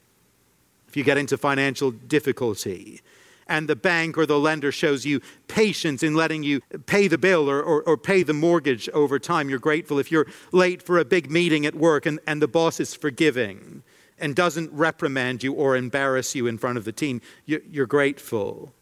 if 0.95 0.97
you 0.97 1.03
get 1.03 1.19
into 1.19 1.37
financial 1.37 1.91
difficulty 1.91 3.01
and 3.49 3.69
the 3.69 3.75
bank 3.75 4.17
or 4.17 4.27
the 4.27 4.39
lender 4.39 4.71
shows 4.71 5.05
you 5.05 5.21
patience 5.49 6.05
in 6.05 6.15
letting 6.15 6.45
you 6.45 6.61
pay 6.87 7.09
the 7.09 7.19
bill 7.19 7.51
or, 7.51 7.61
or, 7.61 7.83
or, 7.83 7.97
pay 7.97 8.23
the 8.23 8.33
mortgage 8.33 8.89
over 8.91 9.19
time, 9.19 9.51
you're 9.51 9.59
grateful. 9.59 9.99
If 9.99 10.13
you're 10.13 10.29
late 10.53 10.81
for 10.81 11.01
a 11.01 11.05
big 11.05 11.33
meeting 11.33 11.67
at 11.67 11.75
work 11.75 12.07
and, 12.07 12.21
and 12.29 12.41
the 12.41 12.47
boss 12.47 12.79
is 12.79 12.95
forgiving 12.95 13.83
and 14.21 14.37
doesn't 14.37 14.71
reprimand 14.71 15.43
you 15.43 15.53
or 15.53 15.75
embarrass 15.77 16.37
you 16.37 16.47
in 16.47 16.59
front 16.59 16.79
of 16.79 16.85
the 16.85 16.93
team, 16.93 17.21
you're, 17.45 17.63
you're 17.69 17.87
grateful. 17.87 18.73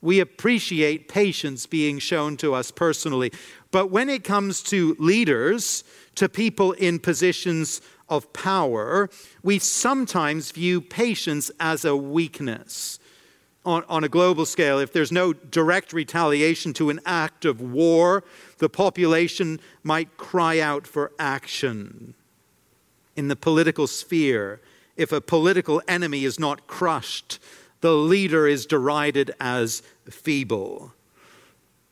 We 0.00 0.20
appreciate 0.20 1.08
patience 1.08 1.66
being 1.66 1.98
shown 1.98 2.36
to 2.36 2.54
us 2.54 2.70
personally. 2.70 3.32
But 3.72 3.90
when 3.90 4.08
it 4.08 4.22
comes 4.22 4.62
to 4.64 4.94
leaders, 5.00 5.82
to 6.14 6.28
people 6.28 6.72
in 6.72 7.00
positions 7.00 7.80
of 8.08 8.32
power, 8.32 9.08
we 9.42 9.58
sometimes 9.58 10.50
view 10.50 10.80
patience 10.80 11.50
as 11.60 11.84
a 11.84 11.96
weakness. 11.96 12.98
On, 13.64 13.84
on, 13.88 14.02
a 14.02 14.08
global 14.08 14.46
scale, 14.46 14.78
if 14.78 14.92
there's 14.92 15.12
no 15.12 15.32
direct 15.32 15.92
retaliation 15.92 16.72
to 16.74 16.90
an 16.90 17.00
act 17.04 17.44
of 17.44 17.60
war, 17.60 18.24
the 18.58 18.68
population 18.68 19.60
might 19.82 20.16
cry 20.16 20.58
out 20.58 20.86
for 20.86 21.12
action. 21.18 22.14
In 23.14 23.28
the 23.28 23.36
political 23.36 23.86
sphere, 23.86 24.60
if 24.96 25.12
a 25.12 25.20
political 25.20 25.82
enemy 25.86 26.24
is 26.24 26.38
not 26.38 26.66
crushed, 26.66 27.38
the 27.80 27.94
leader 27.94 28.46
is 28.46 28.64
derided 28.64 29.32
as 29.38 29.82
feeble 30.08 30.94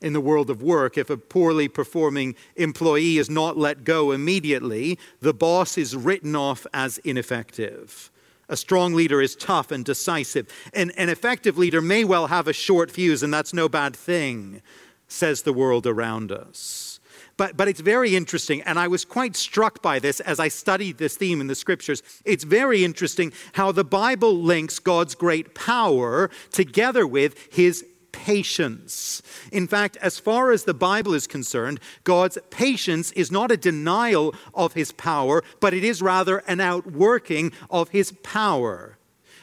in 0.06 0.12
the 0.12 0.20
world 0.20 0.48
of 0.48 0.62
work. 0.62 0.96
If 0.96 1.10
a 1.10 1.16
poorly 1.16 1.66
performing 1.66 2.36
employee 2.54 3.18
is 3.18 3.28
not 3.28 3.58
let 3.58 3.82
go 3.82 4.12
immediately, 4.12 4.98
the 5.20 5.34
boss 5.34 5.76
is 5.76 5.96
written 5.96 6.36
off 6.36 6.64
as 6.72 6.98
ineffective. 6.98 8.10
A 8.48 8.56
strong 8.56 8.94
leader 8.94 9.20
is 9.20 9.34
tough 9.34 9.72
and 9.72 9.84
decisive. 9.84 10.46
And 10.72 10.92
an 10.96 11.08
effective 11.08 11.58
leader 11.58 11.82
may 11.82 12.04
well 12.04 12.28
have 12.28 12.46
a 12.46 12.52
short 12.52 12.92
fuse, 12.92 13.24
and 13.24 13.34
that's 13.34 13.52
no 13.52 13.68
bad 13.68 13.96
thing, 13.96 14.62
says 15.08 15.42
the 15.42 15.52
world 15.52 15.86
around 15.86 16.30
us. 16.30 17.00
But, 17.36 17.56
but 17.56 17.68
it's 17.68 17.80
very 17.80 18.14
interesting, 18.14 18.62
and 18.62 18.78
I 18.78 18.88
was 18.88 19.04
quite 19.04 19.34
struck 19.34 19.82
by 19.82 19.98
this 19.98 20.20
as 20.20 20.38
I 20.38 20.48
studied 20.48 20.98
this 20.98 21.16
theme 21.16 21.40
in 21.40 21.48
the 21.48 21.54
scriptures. 21.56 22.02
It's 22.24 22.44
very 22.44 22.82
interesting 22.84 23.32
how 23.54 23.72
the 23.72 23.84
Bible 23.84 24.34
links 24.40 24.78
God's 24.78 25.14
great 25.14 25.54
power 25.54 26.30
together 26.50 27.06
with 27.06 27.36
his 27.52 27.84
patience. 28.16 29.20
In 29.52 29.68
fact, 29.68 29.98
as 29.98 30.18
far 30.18 30.50
as 30.50 30.64
the 30.64 30.74
Bible 30.74 31.12
is 31.12 31.26
concerned, 31.26 31.80
God's 32.02 32.38
patience 32.50 33.12
is 33.12 33.30
not 33.30 33.52
a 33.52 33.56
denial 33.58 34.34
of 34.54 34.72
his 34.72 34.90
power, 34.92 35.44
but 35.60 35.74
it 35.74 35.84
is 35.84 36.00
rather 36.00 36.38
an 36.48 36.60
outworking 36.60 37.52
of 37.68 37.90
his 37.90 38.12
power. 38.22 38.96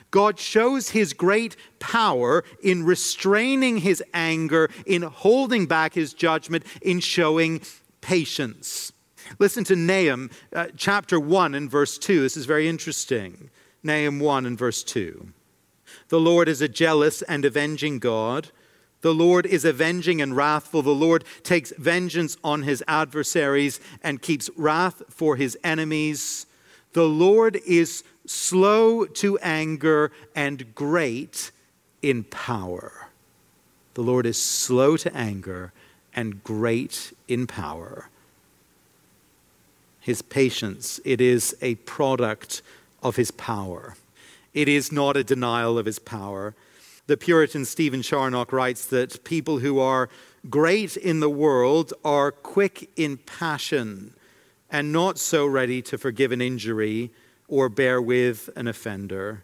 God 0.09 0.39
shows 0.39 0.89
his 0.89 1.13
great 1.13 1.55
power 1.79 2.43
in 2.61 2.83
restraining 2.83 3.77
his 3.77 4.03
anger, 4.13 4.69
in 4.85 5.03
holding 5.03 5.65
back 5.65 5.93
his 5.93 6.13
judgment, 6.13 6.65
in 6.81 6.99
showing 6.99 7.61
patience. 8.01 8.91
Listen 9.39 9.63
to 9.65 9.75
Nahum 9.75 10.29
uh, 10.51 10.67
chapter 10.75 11.19
1 11.19 11.55
and 11.55 11.69
verse 11.69 11.97
2. 11.97 12.21
This 12.21 12.37
is 12.37 12.45
very 12.45 12.67
interesting. 12.67 13.49
Nahum 13.83 14.19
1 14.19 14.45
and 14.45 14.57
verse 14.57 14.83
2. 14.83 15.29
The 16.09 16.19
Lord 16.19 16.47
is 16.47 16.61
a 16.61 16.67
jealous 16.67 17.21
and 17.23 17.45
avenging 17.45 17.99
God 17.99 18.49
the 19.03 19.13
Lord 19.13 19.45
is 19.45 19.65
avenging 19.65 20.21
and 20.21 20.35
wrathful. 20.35 20.81
The 20.81 20.91
Lord 20.91 21.25
takes 21.43 21.73
vengeance 21.77 22.37
on 22.41 22.63
his 22.63 22.81
adversaries 22.87 23.81
and 24.01 24.21
keeps 24.21 24.49
wrath 24.55 25.03
for 25.09 25.35
his 25.35 25.57
enemies. 25.61 26.45
The 26.93 27.07
Lord 27.07 27.57
is 27.67 28.05
slow 28.25 29.03
to 29.05 29.37
anger 29.39 30.13
and 30.33 30.73
great 30.73 31.51
in 32.01 32.23
power. 32.23 33.09
The 33.95 34.03
Lord 34.03 34.25
is 34.25 34.41
slow 34.41 34.95
to 34.95 35.13
anger 35.13 35.73
and 36.15 36.41
great 36.41 37.11
in 37.27 37.45
power. 37.45 38.07
His 39.99 40.21
patience, 40.21 41.01
it 41.03 41.19
is 41.19 41.57
a 41.61 41.75
product 41.75 42.61
of 43.01 43.17
his 43.17 43.31
power. 43.31 43.95
It 44.53 44.69
is 44.69 44.93
not 44.93 45.17
a 45.17 45.25
denial 45.25 45.77
of 45.77 45.85
his 45.85 45.99
power. 45.99 46.55
The 47.05 47.17
Puritan 47.17 47.65
Stephen 47.65 48.01
Charnock 48.01 48.53
writes 48.53 48.85
that 48.85 49.25
people 49.25 49.59
who 49.59 49.77
are 49.77 50.07
great 50.49 50.95
in 50.95 51.19
the 51.19 51.29
world 51.29 51.93
are 52.05 52.31
quick 52.31 52.89
in 52.95 53.17
passion 53.17 54.15
and 54.69 54.93
not 54.93 55.19
so 55.19 55.45
ready 55.45 55.81
to 55.81 55.97
forgive 55.97 56.31
an 56.31 56.41
injury 56.41 57.11
or 57.49 57.67
bear 57.67 58.01
with 58.01 58.49
an 58.55 58.69
offender. 58.69 59.43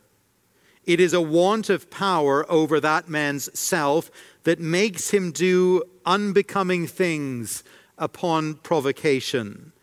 It 0.85 1.01
is 1.01 1.11
a 1.11 1.19
want 1.19 1.69
of 1.69 1.91
power 1.91 2.49
over 2.49 2.79
that 2.79 3.09
man's 3.09 3.59
self 3.59 4.09
that 4.43 4.61
makes 4.61 5.09
him 5.09 5.33
do 5.33 5.83
unbecoming 6.05 6.87
things 6.87 7.65
upon 7.97 8.55
provocation. 8.55 9.73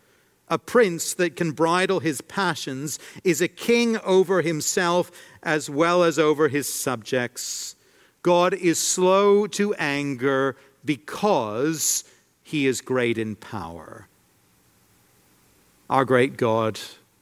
A 0.48 0.58
prince 0.58 1.12
that 1.14 1.36
can 1.36 1.52
bridle 1.52 2.00
his 2.00 2.20
passions 2.20 2.98
is 3.24 3.40
a 3.40 3.48
king 3.48 3.98
over 3.98 4.42
himself 4.42 5.10
as 5.46 5.70
well 5.70 6.02
as 6.02 6.18
over 6.18 6.48
his 6.48 6.68
subjects. 6.68 7.76
God 8.22 8.52
is 8.52 8.80
slow 8.80 9.46
to 9.46 9.72
anger 9.74 10.56
because 10.84 12.02
he 12.42 12.66
is 12.66 12.80
great 12.80 13.16
in 13.16 13.36
power. 13.36 14.08
Our 15.88 16.04
great 16.04 16.36
God, 16.36 16.80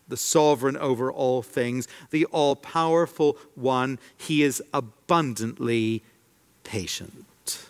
the 0.08 0.16
sovereign 0.16 0.78
over 0.78 1.12
all 1.12 1.42
things, 1.42 1.86
the 2.10 2.24
all 2.26 2.56
powerful 2.56 3.36
one, 3.54 3.98
he 4.16 4.42
is 4.42 4.62
abundantly 4.72 6.02
patient. 6.64 7.66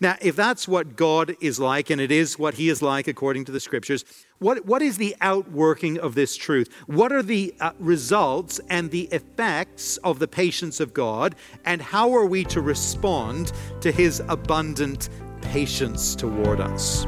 Now, 0.00 0.16
if 0.22 0.34
that's 0.34 0.66
what 0.66 0.96
God 0.96 1.36
is 1.40 1.60
like, 1.60 1.90
and 1.90 2.00
it 2.00 2.10
is 2.10 2.38
what 2.38 2.54
he 2.54 2.70
is 2.70 2.80
like 2.80 3.06
according 3.06 3.44
to 3.46 3.52
the 3.52 3.60
scriptures, 3.60 4.04
what, 4.40 4.64
what 4.64 4.80
is 4.80 4.96
the 4.96 5.14
outworking 5.20 5.98
of 5.98 6.14
this 6.14 6.34
truth? 6.34 6.72
What 6.86 7.12
are 7.12 7.22
the 7.22 7.54
uh, 7.60 7.72
results 7.78 8.58
and 8.70 8.90
the 8.90 9.02
effects 9.12 9.98
of 9.98 10.18
the 10.18 10.26
patience 10.26 10.80
of 10.80 10.94
God? 10.94 11.36
And 11.66 11.80
how 11.82 12.14
are 12.14 12.24
we 12.24 12.44
to 12.44 12.62
respond 12.62 13.52
to 13.82 13.92
his 13.92 14.20
abundant 14.28 15.10
patience 15.42 16.14
toward 16.14 16.58
us? 16.58 17.04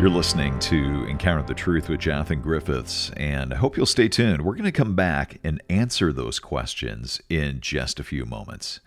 You're 0.00 0.10
listening 0.10 0.58
to 0.58 1.04
Encounter 1.04 1.46
the 1.46 1.54
Truth 1.54 1.88
with 1.88 2.00
Jonathan 2.00 2.42
Griffiths, 2.42 3.10
and 3.16 3.54
I 3.54 3.56
hope 3.56 3.76
you'll 3.76 3.86
stay 3.86 4.08
tuned. 4.08 4.42
We're 4.42 4.54
going 4.54 4.64
to 4.64 4.72
come 4.72 4.96
back 4.96 5.38
and 5.44 5.62
answer 5.70 6.12
those 6.12 6.40
questions 6.40 7.20
in 7.30 7.60
just 7.60 8.00
a 8.00 8.04
few 8.04 8.26
moments. 8.26 8.80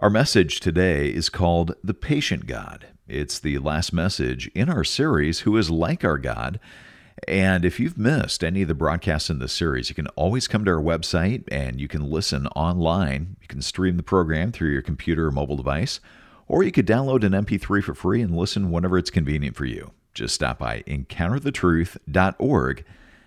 Our 0.00 0.10
message 0.10 0.58
today 0.58 1.08
is 1.08 1.28
called 1.28 1.76
The 1.84 1.94
Patient 1.94 2.46
God. 2.46 2.88
It's 3.06 3.38
the 3.38 3.58
last 3.58 3.92
message 3.92 4.48
in 4.48 4.68
our 4.68 4.82
series, 4.82 5.40
Who 5.40 5.56
is 5.56 5.70
Like 5.70 6.04
Our 6.04 6.18
God. 6.18 6.58
And 7.28 7.64
if 7.64 7.78
you've 7.78 7.96
missed 7.96 8.42
any 8.42 8.62
of 8.62 8.68
the 8.68 8.74
broadcasts 8.74 9.30
in 9.30 9.38
this 9.38 9.52
series, 9.52 9.88
you 9.88 9.94
can 9.94 10.08
always 10.08 10.48
come 10.48 10.64
to 10.64 10.72
our 10.72 10.82
website 10.82 11.44
and 11.52 11.80
you 11.80 11.86
can 11.86 12.10
listen 12.10 12.48
online. 12.48 13.36
You 13.40 13.46
can 13.46 13.62
stream 13.62 13.96
the 13.96 14.02
program 14.02 14.50
through 14.50 14.70
your 14.70 14.82
computer 14.82 15.28
or 15.28 15.30
mobile 15.30 15.56
device, 15.56 16.00
or 16.48 16.64
you 16.64 16.72
could 16.72 16.88
download 16.88 17.22
an 17.22 17.44
MP3 17.44 17.82
for 17.82 17.94
free 17.94 18.20
and 18.20 18.36
listen 18.36 18.72
whenever 18.72 18.98
it's 18.98 19.10
convenient 19.10 19.54
for 19.54 19.64
you 19.64 19.92
just 20.14 20.34
stop 20.34 20.58
by 20.58 20.82
encounterthetruth.org. 20.86 22.84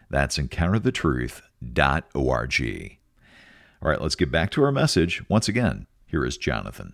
That's 0.10 0.38
encounterthetruth.org. 0.38 2.98
All 3.80 3.90
right, 3.90 4.02
let's 4.02 4.16
get 4.16 4.32
back 4.32 4.50
to 4.52 4.64
our 4.64 4.72
message. 4.72 5.30
Once 5.30 5.50
again, 5.50 5.86
here 6.08 6.26
is 6.26 6.38
Jonathan. 6.38 6.94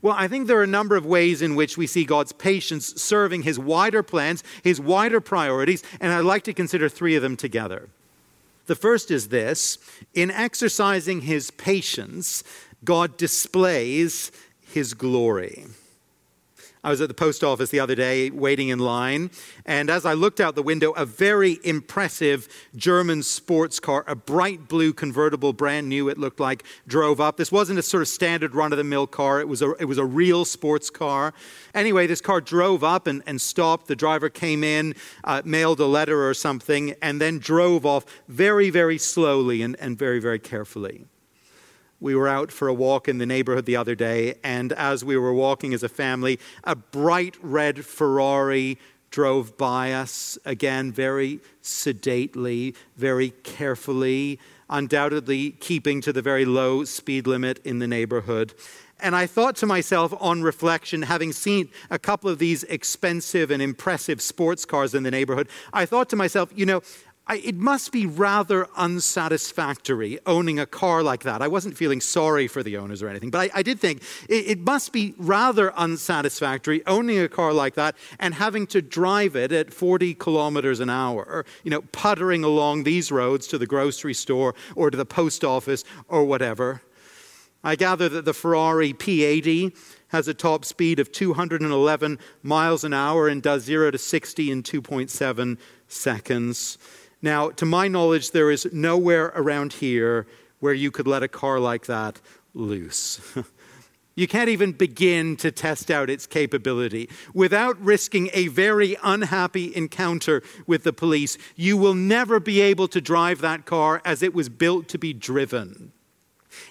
Well, 0.00 0.14
I 0.16 0.28
think 0.28 0.46
there 0.46 0.58
are 0.58 0.62
a 0.62 0.68
number 0.68 0.96
of 0.96 1.04
ways 1.04 1.42
in 1.42 1.54
which 1.54 1.76
we 1.76 1.86
see 1.86 2.04
God's 2.04 2.32
patience 2.32 3.00
serving 3.02 3.42
his 3.42 3.58
wider 3.58 4.02
plans, 4.02 4.42
his 4.62 4.80
wider 4.80 5.20
priorities, 5.20 5.82
and 6.00 6.12
I'd 6.12 6.20
like 6.24 6.44
to 6.44 6.54
consider 6.54 6.88
three 6.88 7.16
of 7.16 7.22
them 7.22 7.36
together. 7.36 7.88
The 8.66 8.76
first 8.76 9.10
is 9.10 9.28
this 9.28 9.78
in 10.14 10.30
exercising 10.30 11.22
his 11.22 11.50
patience, 11.50 12.44
God 12.84 13.16
displays 13.16 14.30
his 14.60 14.94
glory. 14.94 15.66
I 16.84 16.90
was 16.90 17.00
at 17.00 17.06
the 17.06 17.14
post 17.14 17.44
office 17.44 17.70
the 17.70 17.78
other 17.78 17.94
day 17.94 18.30
waiting 18.30 18.68
in 18.68 18.80
line, 18.80 19.30
and 19.64 19.88
as 19.88 20.04
I 20.04 20.14
looked 20.14 20.40
out 20.40 20.56
the 20.56 20.64
window, 20.64 20.90
a 20.92 21.06
very 21.06 21.60
impressive 21.62 22.48
German 22.74 23.22
sports 23.22 23.78
car, 23.78 24.04
a 24.08 24.16
bright 24.16 24.66
blue 24.66 24.92
convertible, 24.92 25.52
brand 25.52 25.88
new, 25.88 26.08
it 26.08 26.18
looked 26.18 26.40
like, 26.40 26.64
drove 26.88 27.20
up. 27.20 27.36
This 27.36 27.52
wasn't 27.52 27.78
a 27.78 27.82
sort 27.82 28.02
of 28.02 28.08
standard 28.08 28.56
run 28.56 28.72
of 28.72 28.78
the 28.78 28.84
mill 28.84 29.06
car, 29.06 29.40
it 29.40 29.46
was, 29.46 29.62
a, 29.62 29.74
it 29.74 29.84
was 29.84 29.98
a 29.98 30.04
real 30.04 30.44
sports 30.44 30.90
car. 30.90 31.32
Anyway, 31.72 32.08
this 32.08 32.20
car 32.20 32.40
drove 32.40 32.82
up 32.82 33.06
and, 33.06 33.22
and 33.26 33.40
stopped. 33.40 33.86
The 33.86 33.94
driver 33.94 34.28
came 34.28 34.64
in, 34.64 34.96
uh, 35.22 35.42
mailed 35.44 35.78
a 35.78 35.86
letter 35.86 36.28
or 36.28 36.34
something, 36.34 36.96
and 37.00 37.20
then 37.20 37.38
drove 37.38 37.86
off 37.86 38.04
very, 38.26 38.70
very 38.70 38.98
slowly 38.98 39.62
and, 39.62 39.76
and 39.78 39.96
very, 39.96 40.18
very 40.18 40.40
carefully. 40.40 41.06
We 42.02 42.16
were 42.16 42.26
out 42.26 42.50
for 42.50 42.66
a 42.66 42.74
walk 42.74 43.06
in 43.06 43.18
the 43.18 43.26
neighborhood 43.26 43.64
the 43.64 43.76
other 43.76 43.94
day, 43.94 44.34
and 44.42 44.72
as 44.72 45.04
we 45.04 45.16
were 45.16 45.32
walking 45.32 45.72
as 45.72 45.84
a 45.84 45.88
family, 45.88 46.40
a 46.64 46.74
bright 46.74 47.36
red 47.40 47.84
Ferrari 47.84 48.76
drove 49.12 49.56
by 49.56 49.92
us, 49.92 50.36
again, 50.44 50.90
very 50.90 51.38
sedately, 51.60 52.74
very 52.96 53.30
carefully, 53.44 54.40
undoubtedly 54.68 55.52
keeping 55.52 56.00
to 56.00 56.12
the 56.12 56.22
very 56.22 56.44
low 56.44 56.82
speed 56.82 57.28
limit 57.28 57.60
in 57.64 57.78
the 57.78 57.86
neighborhood. 57.86 58.52
And 58.98 59.14
I 59.14 59.26
thought 59.26 59.54
to 59.56 59.66
myself 59.66 60.12
on 60.18 60.42
reflection, 60.42 61.02
having 61.02 61.32
seen 61.32 61.68
a 61.88 62.00
couple 62.00 62.28
of 62.28 62.40
these 62.40 62.64
expensive 62.64 63.52
and 63.52 63.62
impressive 63.62 64.20
sports 64.20 64.64
cars 64.64 64.92
in 64.92 65.04
the 65.04 65.10
neighborhood, 65.12 65.48
I 65.72 65.86
thought 65.86 66.08
to 66.10 66.16
myself, 66.16 66.50
you 66.52 66.66
know, 66.66 66.82
I, 67.28 67.36
it 67.36 67.54
must 67.54 67.92
be 67.92 68.04
rather 68.04 68.66
unsatisfactory 68.76 70.18
owning 70.26 70.58
a 70.58 70.66
car 70.66 71.04
like 71.04 71.22
that. 71.22 71.40
I 71.40 71.46
wasn't 71.46 71.76
feeling 71.76 72.00
sorry 72.00 72.48
for 72.48 72.64
the 72.64 72.76
owners 72.76 73.00
or 73.00 73.08
anything, 73.08 73.30
but 73.30 73.52
I, 73.52 73.60
I 73.60 73.62
did 73.62 73.78
think 73.78 74.02
it, 74.28 74.48
it, 74.48 74.58
must 74.58 74.92
be 74.92 75.14
rather 75.18 75.72
unsatisfactory 75.74 76.84
owning 76.84 77.20
a 77.20 77.28
car 77.28 77.52
like 77.52 77.74
that 77.74 77.94
and 78.18 78.34
having 78.34 78.66
to 78.68 78.82
drive 78.82 79.36
it 79.36 79.52
at 79.52 79.72
40 79.72 80.14
kilometers 80.14 80.80
an 80.80 80.90
hour, 80.90 81.46
you 81.62 81.70
know, 81.70 81.82
puttering 81.92 82.42
along 82.42 82.82
these 82.82 83.12
roads 83.12 83.46
to 83.48 83.58
the 83.58 83.66
grocery 83.66 84.14
store 84.14 84.54
or 84.74 84.90
to 84.90 84.96
the 84.96 85.06
post 85.06 85.44
office 85.44 85.84
or 86.08 86.24
whatever. 86.24 86.82
I 87.62 87.76
gather 87.76 88.08
that 88.08 88.24
the 88.24 88.34
Ferrari 88.34 88.92
P80 88.92 89.76
has 90.08 90.26
a 90.26 90.34
top 90.34 90.64
speed 90.64 90.98
of 90.98 91.12
211 91.12 92.18
miles 92.42 92.82
an 92.82 92.92
hour 92.92 93.28
and 93.28 93.40
does 93.40 93.62
0 93.62 93.92
to 93.92 93.98
60 93.98 94.50
in 94.50 94.62
2.7 94.64 95.58
seconds. 95.86 96.78
Now, 97.22 97.50
to 97.50 97.64
my 97.64 97.86
knowledge, 97.86 98.32
there 98.32 98.50
is 98.50 98.66
nowhere 98.72 99.32
around 99.36 99.74
here 99.74 100.26
where 100.58 100.74
you 100.74 100.90
could 100.90 101.06
let 101.06 101.22
a 101.22 101.28
car 101.28 101.60
like 101.60 101.86
that 101.86 102.20
loose. 102.52 103.20
you 104.16 104.26
can't 104.26 104.48
even 104.48 104.72
begin 104.72 105.36
to 105.36 105.52
test 105.52 105.88
out 105.90 106.10
its 106.10 106.26
capability. 106.26 107.08
Without 107.32 107.80
risking 107.80 108.28
a 108.32 108.48
very 108.48 108.96
unhappy 109.04 109.74
encounter 109.74 110.42
with 110.66 110.82
the 110.82 110.92
police, 110.92 111.38
you 111.54 111.76
will 111.76 111.94
never 111.94 112.40
be 112.40 112.60
able 112.60 112.88
to 112.88 113.00
drive 113.00 113.40
that 113.40 113.66
car 113.66 114.02
as 114.04 114.22
it 114.22 114.34
was 114.34 114.48
built 114.48 114.88
to 114.88 114.98
be 114.98 115.12
driven. 115.12 115.92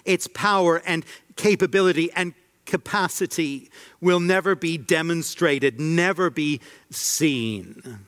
Its 0.04 0.26
power 0.28 0.82
and 0.84 1.04
capability 1.36 2.12
and 2.12 2.34
capacity 2.66 3.70
will 4.02 4.20
never 4.20 4.54
be 4.54 4.76
demonstrated, 4.76 5.80
never 5.80 6.28
be 6.28 6.60
seen 6.90 8.06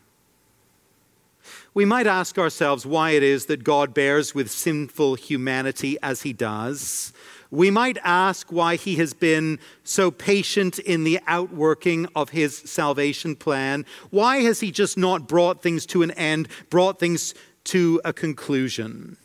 we 1.74 1.84
might 1.84 2.06
ask 2.06 2.38
ourselves 2.38 2.86
why 2.86 3.10
it 3.10 3.24
is 3.24 3.46
that 3.46 3.64
God 3.64 3.92
bears 3.92 4.34
with 4.34 4.50
sinful 4.50 5.16
humanity 5.16 5.98
as 6.02 6.22
he 6.22 6.32
does. 6.32 7.12
We 7.50 7.70
might 7.70 7.98
ask 8.02 8.50
why 8.50 8.76
he 8.76 8.96
has 8.96 9.12
been 9.12 9.58
so 9.82 10.10
patient 10.10 10.78
in 10.78 11.04
the 11.04 11.20
outworking 11.26 12.06
of 12.14 12.30
his 12.30 12.56
salvation 12.56 13.34
plan. 13.34 13.84
Why 14.10 14.38
has 14.38 14.60
he 14.60 14.70
just 14.70 14.96
not 14.96 15.28
brought 15.28 15.62
things 15.62 15.84
to 15.86 16.02
an 16.02 16.12
end, 16.12 16.48
brought 16.70 17.00
things 17.00 17.34
to 17.64 18.00
a 18.04 18.12
conclusion? 18.12 19.16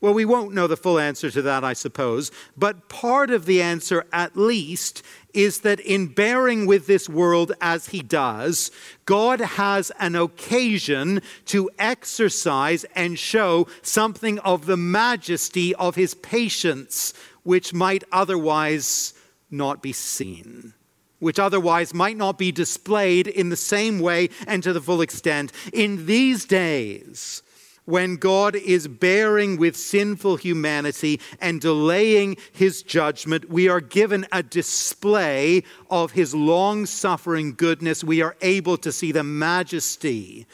Well, 0.00 0.14
we 0.14 0.24
won't 0.24 0.54
know 0.54 0.66
the 0.66 0.76
full 0.76 0.98
answer 0.98 1.30
to 1.30 1.42
that, 1.42 1.64
I 1.64 1.72
suppose, 1.72 2.30
but 2.56 2.88
part 2.90 3.30
of 3.30 3.46
the 3.46 3.62
answer, 3.62 4.04
at 4.12 4.36
least, 4.36 5.02
is 5.34 5.60
that 5.60 5.80
in 5.80 6.06
bearing 6.06 6.66
with 6.66 6.86
this 6.86 7.08
world 7.08 7.52
as 7.60 7.88
he 7.88 8.00
does, 8.00 8.70
God 9.04 9.40
has 9.40 9.92
an 9.98 10.14
occasion 10.14 11.20
to 11.46 11.70
exercise 11.78 12.84
and 12.94 13.18
show 13.18 13.66
something 13.82 14.38
of 14.40 14.66
the 14.66 14.76
majesty 14.76 15.74
of 15.74 15.96
his 15.96 16.14
patience, 16.14 17.12
which 17.42 17.74
might 17.74 18.04
otherwise 18.12 19.14
not 19.50 19.82
be 19.82 19.92
seen 19.92 20.74
which 21.20 21.38
otherwise 21.38 21.94
might 21.94 22.18
not 22.18 22.36
be 22.36 22.52
displayed 22.52 23.26
in 23.26 23.48
the 23.48 23.56
same 23.56 23.98
way 23.98 24.28
and 24.46 24.62
to 24.62 24.74
the 24.74 24.80
full 24.80 25.00
extent. 25.00 25.50
In 25.72 26.04
these 26.04 26.44
days, 26.44 27.42
when 27.84 28.16
God 28.16 28.56
is 28.56 28.88
bearing 28.88 29.56
with 29.58 29.76
sinful 29.76 30.36
humanity 30.36 31.20
and 31.40 31.60
delaying 31.60 32.36
his 32.52 32.82
judgment, 32.82 33.50
we 33.50 33.68
are 33.68 33.80
given 33.80 34.26
a 34.32 34.42
display 34.42 35.62
of 35.90 36.12
his 36.12 36.34
long 36.34 36.86
suffering 36.86 37.54
goodness. 37.54 38.02
We 38.02 38.22
are 38.22 38.36
able 38.40 38.76
to 38.78 38.90
see 38.90 39.12
the 39.12 39.24
majesty 39.24 40.46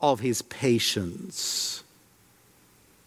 of 0.00 0.20
his 0.20 0.42
patience. 0.42 1.84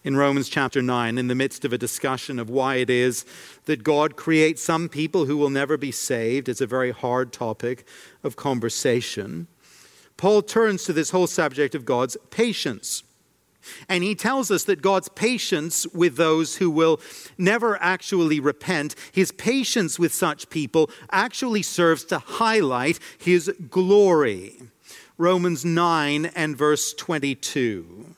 In 0.04 0.18
Romans 0.18 0.50
chapter 0.50 0.82
9, 0.82 1.18
in 1.20 1.28
the 1.28 1.36
midst 1.36 1.64
of 1.64 1.74
a 1.74 1.78
discussion 1.78 2.40
of 2.40 2.50
why 2.50 2.76
it 2.76 2.90
is 2.90 3.24
that 3.66 3.84
God 3.84 4.16
creates 4.16 4.62
some 4.62 4.90
people 4.90 5.26
who 5.26 5.38
will 5.38 5.52
never 5.52 5.78
be 5.78 5.92
saved, 5.92 6.50
it's 6.50 6.62
a 6.62 6.66
very 6.66 6.90
hard 6.90 7.32
topic 7.32 7.86
of 8.24 8.36
conversation. 8.36 9.46
Paul 10.18 10.42
turns 10.42 10.84
to 10.86 10.94
this 10.94 11.12
whole 11.12 11.28
subject 11.28 11.76
of 11.76 11.86
God's 11.86 12.18
patience. 12.32 13.04
And 13.88 14.04
he 14.04 14.16
tells 14.16 14.52
us 14.52 14.64
that 14.66 14.82
God's 14.82 15.10
patience 15.10 15.86
with 15.88 16.16
those 16.16 16.58
who 16.58 16.70
will 16.70 17.00
never 17.38 17.82
actually 17.82 18.40
repent, 18.40 18.96
his 19.12 19.32
patience 19.32 20.00
with 20.00 20.14
such 20.14 20.50
people 20.50 20.90
actually 21.12 21.62
serves 21.62 22.04
to 22.06 22.20
highlight 22.20 23.00
his 23.18 23.52
glory. 23.70 24.62
Romans 25.18 25.64
9 25.64 26.26
and 26.28 26.58
verse 26.58 26.94
22. 26.94 28.16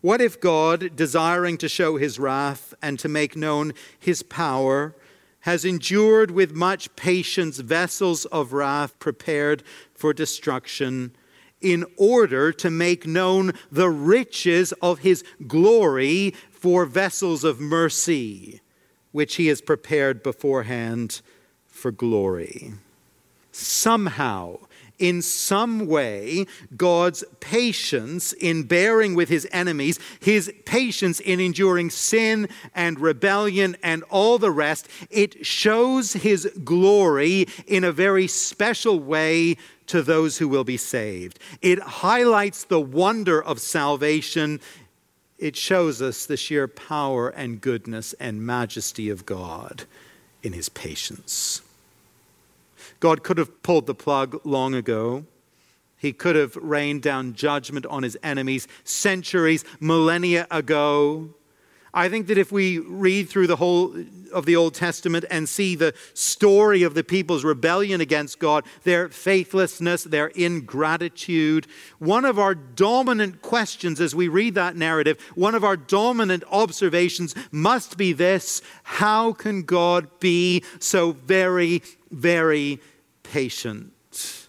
What 0.00 0.20
if 0.20 0.40
God, 0.40 0.94
desiring 0.94 1.58
to 1.58 1.68
show 1.68 1.96
his 1.96 2.20
wrath 2.20 2.72
and 2.80 2.98
to 3.00 3.08
make 3.08 3.34
known 3.34 3.72
his 3.98 4.22
power, 4.22 4.94
has 5.40 5.64
endured 5.64 6.30
with 6.30 6.54
much 6.54 6.94
patience 6.94 7.58
vessels 7.58 8.24
of 8.26 8.52
wrath 8.52 8.96
prepared 9.00 9.64
for 9.94 10.12
destruction? 10.12 11.16
In 11.60 11.84
order 11.96 12.52
to 12.52 12.70
make 12.70 13.06
known 13.06 13.52
the 13.70 13.90
riches 13.90 14.72
of 14.80 15.00
his 15.00 15.24
glory 15.46 16.34
for 16.50 16.84
vessels 16.84 17.44
of 17.44 17.60
mercy, 17.60 18.60
which 19.12 19.36
he 19.36 19.46
has 19.48 19.60
prepared 19.60 20.22
beforehand 20.22 21.20
for 21.66 21.90
glory. 21.90 22.74
Somehow, 23.52 24.58
in 24.98 25.22
some 25.22 25.86
way, 25.86 26.46
God's 26.76 27.24
patience 27.40 28.32
in 28.32 28.64
bearing 28.64 29.14
with 29.14 29.28
his 29.28 29.46
enemies, 29.52 29.98
his 30.20 30.52
patience 30.64 31.20
in 31.20 31.40
enduring 31.40 31.90
sin 31.90 32.48
and 32.74 32.98
rebellion 32.98 33.76
and 33.82 34.02
all 34.04 34.38
the 34.38 34.50
rest, 34.50 34.88
it 35.10 35.46
shows 35.46 36.12
his 36.12 36.50
glory 36.64 37.46
in 37.66 37.84
a 37.84 37.92
very 37.92 38.26
special 38.26 38.98
way 38.98 39.56
to 39.86 40.02
those 40.02 40.38
who 40.38 40.48
will 40.48 40.64
be 40.64 40.76
saved. 40.76 41.38
It 41.62 41.78
highlights 41.78 42.64
the 42.64 42.80
wonder 42.80 43.42
of 43.42 43.58
salvation. 43.60 44.60
It 45.38 45.56
shows 45.56 46.02
us 46.02 46.26
the 46.26 46.36
sheer 46.36 46.68
power 46.68 47.28
and 47.28 47.60
goodness 47.60 48.12
and 48.14 48.44
majesty 48.44 49.08
of 49.08 49.24
God 49.24 49.84
in 50.42 50.52
his 50.52 50.68
patience. 50.68 51.62
God 53.00 53.22
could 53.22 53.38
have 53.38 53.62
pulled 53.62 53.86
the 53.86 53.94
plug 53.94 54.40
long 54.44 54.74
ago. 54.74 55.24
He 55.96 56.12
could 56.12 56.36
have 56.36 56.54
rained 56.56 57.02
down 57.02 57.34
judgment 57.34 57.84
on 57.86 58.02
his 58.02 58.16
enemies 58.22 58.68
centuries, 58.84 59.64
millennia 59.80 60.46
ago. 60.50 61.34
I 61.98 62.08
think 62.08 62.28
that 62.28 62.38
if 62.38 62.52
we 62.52 62.78
read 62.78 63.28
through 63.28 63.48
the 63.48 63.56
whole 63.56 63.92
of 64.32 64.46
the 64.46 64.54
Old 64.54 64.74
Testament 64.74 65.24
and 65.32 65.48
see 65.48 65.74
the 65.74 65.94
story 66.14 66.84
of 66.84 66.94
the 66.94 67.02
people's 67.02 67.42
rebellion 67.42 68.00
against 68.00 68.38
God, 68.38 68.64
their 68.84 69.08
faithlessness, 69.08 70.04
their 70.04 70.28
ingratitude, 70.28 71.66
one 71.98 72.24
of 72.24 72.38
our 72.38 72.54
dominant 72.54 73.42
questions 73.42 74.00
as 74.00 74.14
we 74.14 74.28
read 74.28 74.54
that 74.54 74.76
narrative, 74.76 75.20
one 75.34 75.56
of 75.56 75.64
our 75.64 75.76
dominant 75.76 76.44
observations 76.52 77.34
must 77.50 77.96
be 77.96 78.12
this 78.12 78.62
how 78.84 79.32
can 79.32 79.62
God 79.62 80.08
be 80.20 80.62
so 80.78 81.10
very, 81.10 81.82
very 82.12 82.80
patient? 83.24 84.46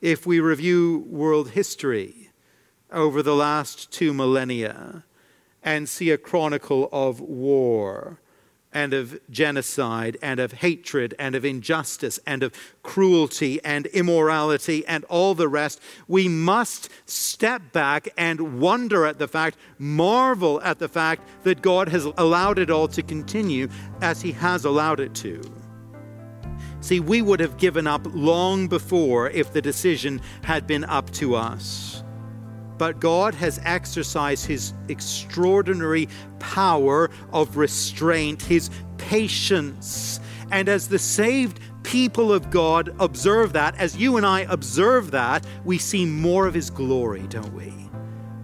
If 0.00 0.26
we 0.26 0.38
review 0.38 1.04
world 1.08 1.50
history 1.50 2.30
over 2.92 3.20
the 3.20 3.34
last 3.34 3.90
two 3.90 4.14
millennia, 4.14 5.02
and 5.62 5.88
see 5.88 6.10
a 6.10 6.18
chronicle 6.18 6.88
of 6.92 7.20
war 7.20 8.20
and 8.72 8.94
of 8.94 9.18
genocide 9.30 10.16
and 10.22 10.38
of 10.38 10.52
hatred 10.52 11.14
and 11.18 11.34
of 11.34 11.44
injustice 11.44 12.20
and 12.26 12.42
of 12.42 12.52
cruelty 12.82 13.62
and 13.64 13.86
immorality 13.86 14.86
and 14.86 15.04
all 15.04 15.34
the 15.34 15.48
rest, 15.48 15.80
we 16.06 16.28
must 16.28 16.88
step 17.04 17.72
back 17.72 18.08
and 18.16 18.60
wonder 18.60 19.06
at 19.06 19.18
the 19.18 19.28
fact, 19.28 19.56
marvel 19.78 20.60
at 20.62 20.78
the 20.78 20.88
fact 20.88 21.22
that 21.42 21.62
God 21.62 21.88
has 21.88 22.04
allowed 22.16 22.58
it 22.58 22.70
all 22.70 22.88
to 22.88 23.02
continue 23.02 23.68
as 24.00 24.22
He 24.22 24.32
has 24.32 24.64
allowed 24.64 25.00
it 25.00 25.14
to. 25.16 25.42
See, 26.80 27.00
we 27.00 27.20
would 27.20 27.40
have 27.40 27.58
given 27.58 27.86
up 27.86 28.06
long 28.14 28.66
before 28.66 29.28
if 29.30 29.52
the 29.52 29.60
decision 29.60 30.22
had 30.42 30.66
been 30.66 30.84
up 30.84 31.10
to 31.12 31.34
us 31.34 32.02
but 32.80 32.98
God 32.98 33.34
has 33.34 33.60
exercised 33.62 34.46
his 34.46 34.72
extraordinary 34.88 36.08
power 36.38 37.10
of 37.30 37.58
restraint, 37.58 38.40
his 38.40 38.70
patience. 38.96 40.18
And 40.50 40.66
as 40.66 40.88
the 40.88 40.98
saved 40.98 41.60
people 41.82 42.32
of 42.32 42.48
God 42.48 42.96
observe 42.98 43.52
that, 43.52 43.76
as 43.76 43.98
you 43.98 44.16
and 44.16 44.24
I 44.24 44.46
observe 44.48 45.10
that, 45.10 45.44
we 45.62 45.76
see 45.76 46.06
more 46.06 46.46
of 46.46 46.54
his 46.54 46.70
glory, 46.70 47.26
don't 47.28 47.52
we? 47.52 47.70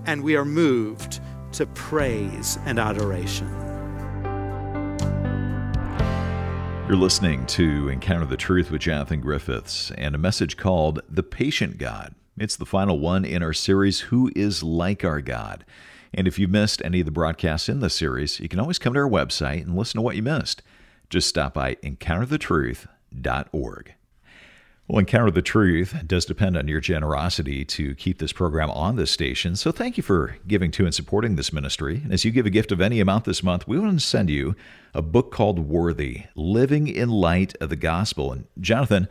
And 0.04 0.22
we 0.22 0.36
are 0.36 0.44
moved 0.44 1.20
to 1.52 1.64
praise 1.68 2.58
and 2.66 2.78
adoration. 2.78 3.48
You're 6.86 6.98
listening 6.98 7.46
to 7.46 7.88
Encounter 7.88 8.26
the 8.26 8.36
Truth 8.36 8.70
with 8.70 8.82
Jonathan 8.82 9.22
Griffiths 9.22 9.92
and 9.92 10.14
a 10.14 10.18
message 10.18 10.58
called 10.58 11.00
The 11.08 11.22
Patient 11.22 11.78
God. 11.78 12.14
It's 12.38 12.56
the 12.56 12.66
final 12.66 12.98
one 12.98 13.24
in 13.24 13.42
our 13.42 13.54
series, 13.54 14.00
Who 14.00 14.30
is 14.36 14.62
Like 14.62 15.06
Our 15.06 15.22
God? 15.22 15.64
And 16.12 16.28
if 16.28 16.38
you've 16.38 16.50
missed 16.50 16.82
any 16.84 17.00
of 17.00 17.06
the 17.06 17.10
broadcasts 17.10 17.66
in 17.66 17.80
this 17.80 17.94
series, 17.94 18.40
you 18.40 18.48
can 18.48 18.60
always 18.60 18.78
come 18.78 18.92
to 18.92 19.00
our 19.00 19.08
website 19.08 19.62
and 19.62 19.74
listen 19.74 19.96
to 19.96 20.02
what 20.02 20.16
you 20.16 20.22
missed. 20.22 20.60
Just 21.08 21.30
stop 21.30 21.54
by 21.54 21.76
encounterthetruth.org. 21.76 23.94
Well, 24.86 24.98
Encounter 24.98 25.30
the 25.30 25.40
Truth 25.40 26.02
does 26.06 26.26
depend 26.26 26.58
on 26.58 26.68
your 26.68 26.80
generosity 26.80 27.64
to 27.64 27.94
keep 27.94 28.18
this 28.18 28.34
program 28.34 28.70
on 28.70 28.96
this 28.96 29.10
station. 29.10 29.56
So 29.56 29.72
thank 29.72 29.96
you 29.96 30.02
for 30.02 30.36
giving 30.46 30.70
to 30.72 30.84
and 30.84 30.94
supporting 30.94 31.36
this 31.36 31.54
ministry. 31.54 32.02
And 32.04 32.12
as 32.12 32.26
you 32.26 32.32
give 32.32 32.44
a 32.44 32.50
gift 32.50 32.70
of 32.70 32.82
any 32.82 33.00
amount 33.00 33.24
this 33.24 33.42
month, 33.42 33.66
we 33.66 33.78
want 33.78 33.98
to 33.98 34.06
send 34.06 34.28
you 34.28 34.54
a 34.92 35.00
book 35.00 35.32
called 35.32 35.58
Worthy 35.58 36.24
Living 36.34 36.86
in 36.86 37.08
Light 37.08 37.56
of 37.62 37.70
the 37.70 37.76
Gospel. 37.76 38.30
And 38.30 38.44
Jonathan, 38.60 39.08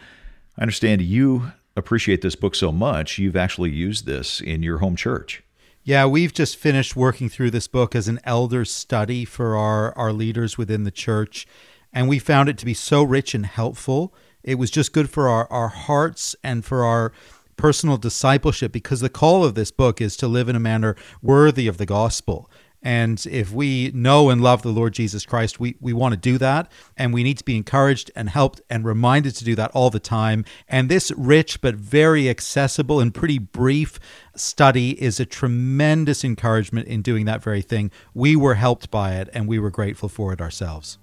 I 0.59 0.61
understand 0.61 1.01
you 1.01 1.53
appreciate 1.75 2.21
this 2.21 2.35
book 2.35 2.55
so 2.55 2.71
much, 2.71 3.17
you've 3.17 3.35
actually 3.35 3.71
used 3.71 4.05
this 4.05 4.41
in 4.41 4.63
your 4.63 4.79
home 4.79 4.95
church. 4.95 5.43
Yeah, 5.83 6.07
we've 6.07 6.33
just 6.33 6.57
finished 6.57 6.95
working 6.95 7.29
through 7.29 7.51
this 7.51 7.67
book 7.67 7.95
as 7.95 8.07
an 8.07 8.19
elder 8.23 8.65
study 8.65 9.23
for 9.23 9.55
our, 9.55 9.95
our 9.95 10.11
leaders 10.11 10.57
within 10.57 10.83
the 10.83 10.91
church. 10.91 11.45
And 11.93 12.09
we 12.09 12.17
found 12.17 12.49
it 12.49 12.57
to 12.57 12.65
be 12.65 12.73
so 12.73 13.03
rich 13.03 13.35
and 13.35 13.45
helpful. 13.45 14.13
It 14.43 14.55
was 14.55 14.71
just 14.71 14.93
good 14.93 15.09
for 15.09 15.29
our, 15.29 15.47
our 15.51 15.67
hearts 15.67 16.35
and 16.43 16.65
for 16.65 16.83
our 16.83 17.13
personal 17.55 17.97
discipleship 17.97 18.71
because 18.71 18.99
the 18.99 19.09
call 19.09 19.45
of 19.45 19.55
this 19.55 19.71
book 19.71 20.01
is 20.01 20.17
to 20.17 20.27
live 20.27 20.49
in 20.49 20.55
a 20.55 20.59
manner 20.59 20.95
worthy 21.21 21.67
of 21.67 21.77
the 21.77 21.85
gospel. 21.85 22.49
And 22.85 23.25
if 23.25 23.51
we 23.51 23.89
know 23.95 24.29
and 24.29 24.41
love 24.41 24.61
the 24.61 24.69
Lord 24.69 24.93
Jesus 24.93 25.25
Christ, 25.25 25.59
we, 25.59 25.75
we 25.81 25.91
want 25.91 26.13
to 26.13 26.19
do 26.19 26.37
that. 26.37 26.71
And 26.95 27.15
we 27.15 27.23
need 27.23 27.39
to 27.39 27.43
be 27.43 27.57
encouraged 27.57 28.11
and 28.15 28.29
helped 28.29 28.61
and 28.69 28.85
reminded 28.85 29.33
to 29.37 29.43
do 29.43 29.55
that 29.55 29.71
all 29.71 29.89
the 29.89 29.99
time. 29.99 30.45
And 30.67 30.87
this 30.87 31.11
rich 31.17 31.61
but 31.61 31.73
very 31.73 32.29
accessible 32.29 32.99
and 32.99 33.11
pretty 33.11 33.39
brief 33.39 33.99
study 34.35 35.01
is 35.01 35.19
a 35.19 35.25
tremendous 35.25 36.23
encouragement 36.23 36.87
in 36.87 37.01
doing 37.01 37.25
that 37.25 37.41
very 37.41 37.63
thing. 37.63 37.89
We 38.13 38.35
were 38.35 38.53
helped 38.53 38.91
by 38.91 39.15
it 39.15 39.29
and 39.33 39.47
we 39.47 39.57
were 39.57 39.71
grateful 39.71 40.07
for 40.07 40.31
it 40.31 40.39
ourselves. 40.39 40.99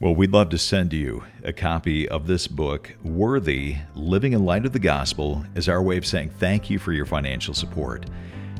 Well, 0.00 0.16
we'd 0.16 0.32
love 0.32 0.48
to 0.48 0.58
send 0.58 0.92
you 0.92 1.22
a 1.44 1.52
copy 1.52 2.08
of 2.08 2.26
this 2.26 2.48
book, 2.48 2.96
Worthy 3.04 3.76
Living 3.94 4.32
in 4.32 4.44
Light 4.44 4.66
of 4.66 4.72
the 4.72 4.80
Gospel, 4.80 5.44
as 5.54 5.68
our 5.68 5.80
way 5.80 5.96
of 5.96 6.06
saying 6.06 6.30
thank 6.40 6.70
you 6.70 6.80
for 6.80 6.92
your 6.92 7.06
financial 7.06 7.54
support. 7.54 8.06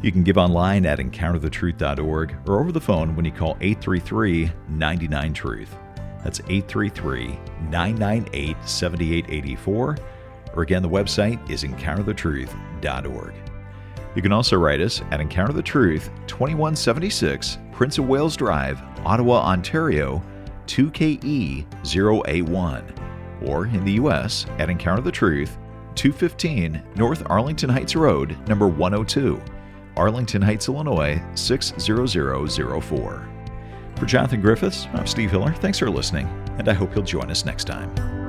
You 0.03 0.11
can 0.11 0.23
give 0.23 0.39
online 0.39 0.87
at 0.87 0.99
encounterthetruth.org 0.99 2.35
or 2.47 2.61
over 2.61 2.73
the 2.73 2.81
phone 2.81 3.15
when 3.15 3.27
you 3.27 3.33
call 3.33 3.59
833 3.61 4.51
99 4.69 5.35
Truth. 5.35 5.77
That's 6.25 6.41
833 6.41 7.39
998 7.71 8.57
7884. 8.65 9.99
Or 10.55 10.63
again, 10.63 10.83
the 10.83 10.89
website 10.89 11.51
is 11.51 11.65
encounterthetruth.org. 11.65 13.35
You 14.17 14.23
can 14.23 14.33
also 14.33 14.57
write 14.57 14.81
us 14.81 15.03
at 15.11 15.21
Encounter 15.21 15.53
the 15.53 15.63
Truth, 15.63 16.11
2176 16.27 17.59
Prince 17.71 17.99
of 17.99 18.09
Wales 18.09 18.37
Drive, 18.37 18.83
Ottawa, 19.05 19.43
Ontario, 19.43 20.21
2KE0A1. 20.67 23.47
Or 23.47 23.67
in 23.67 23.85
the 23.85 23.93
U.S. 23.93 24.47
at 24.59 24.69
Encounter 24.69 25.03
the 25.03 25.13
Truth, 25.13 25.57
215 25.95 26.83
North 26.97 27.23
Arlington 27.31 27.71
Heights 27.71 27.95
Road, 27.95 28.37
number 28.49 28.67
102. 28.67 29.41
Arlington 29.97 30.43
Heights, 30.43 30.69
Illinois 30.69 31.23
60004. 31.35 33.29
For 33.97 34.07
Jonathan 34.07 34.41
Griffiths, 34.41 34.87
I'm 34.95 35.07
Steve 35.07 35.31
Hiller. 35.31 35.53
Thanks 35.53 35.79
for 35.79 35.91
listening, 35.91 36.27
and 36.59 36.69
I 36.69 36.73
hope 36.73 36.95
you'll 36.95 37.05
join 37.05 37.31
us 37.31 37.45
next 37.45 37.65
time. 37.65 38.20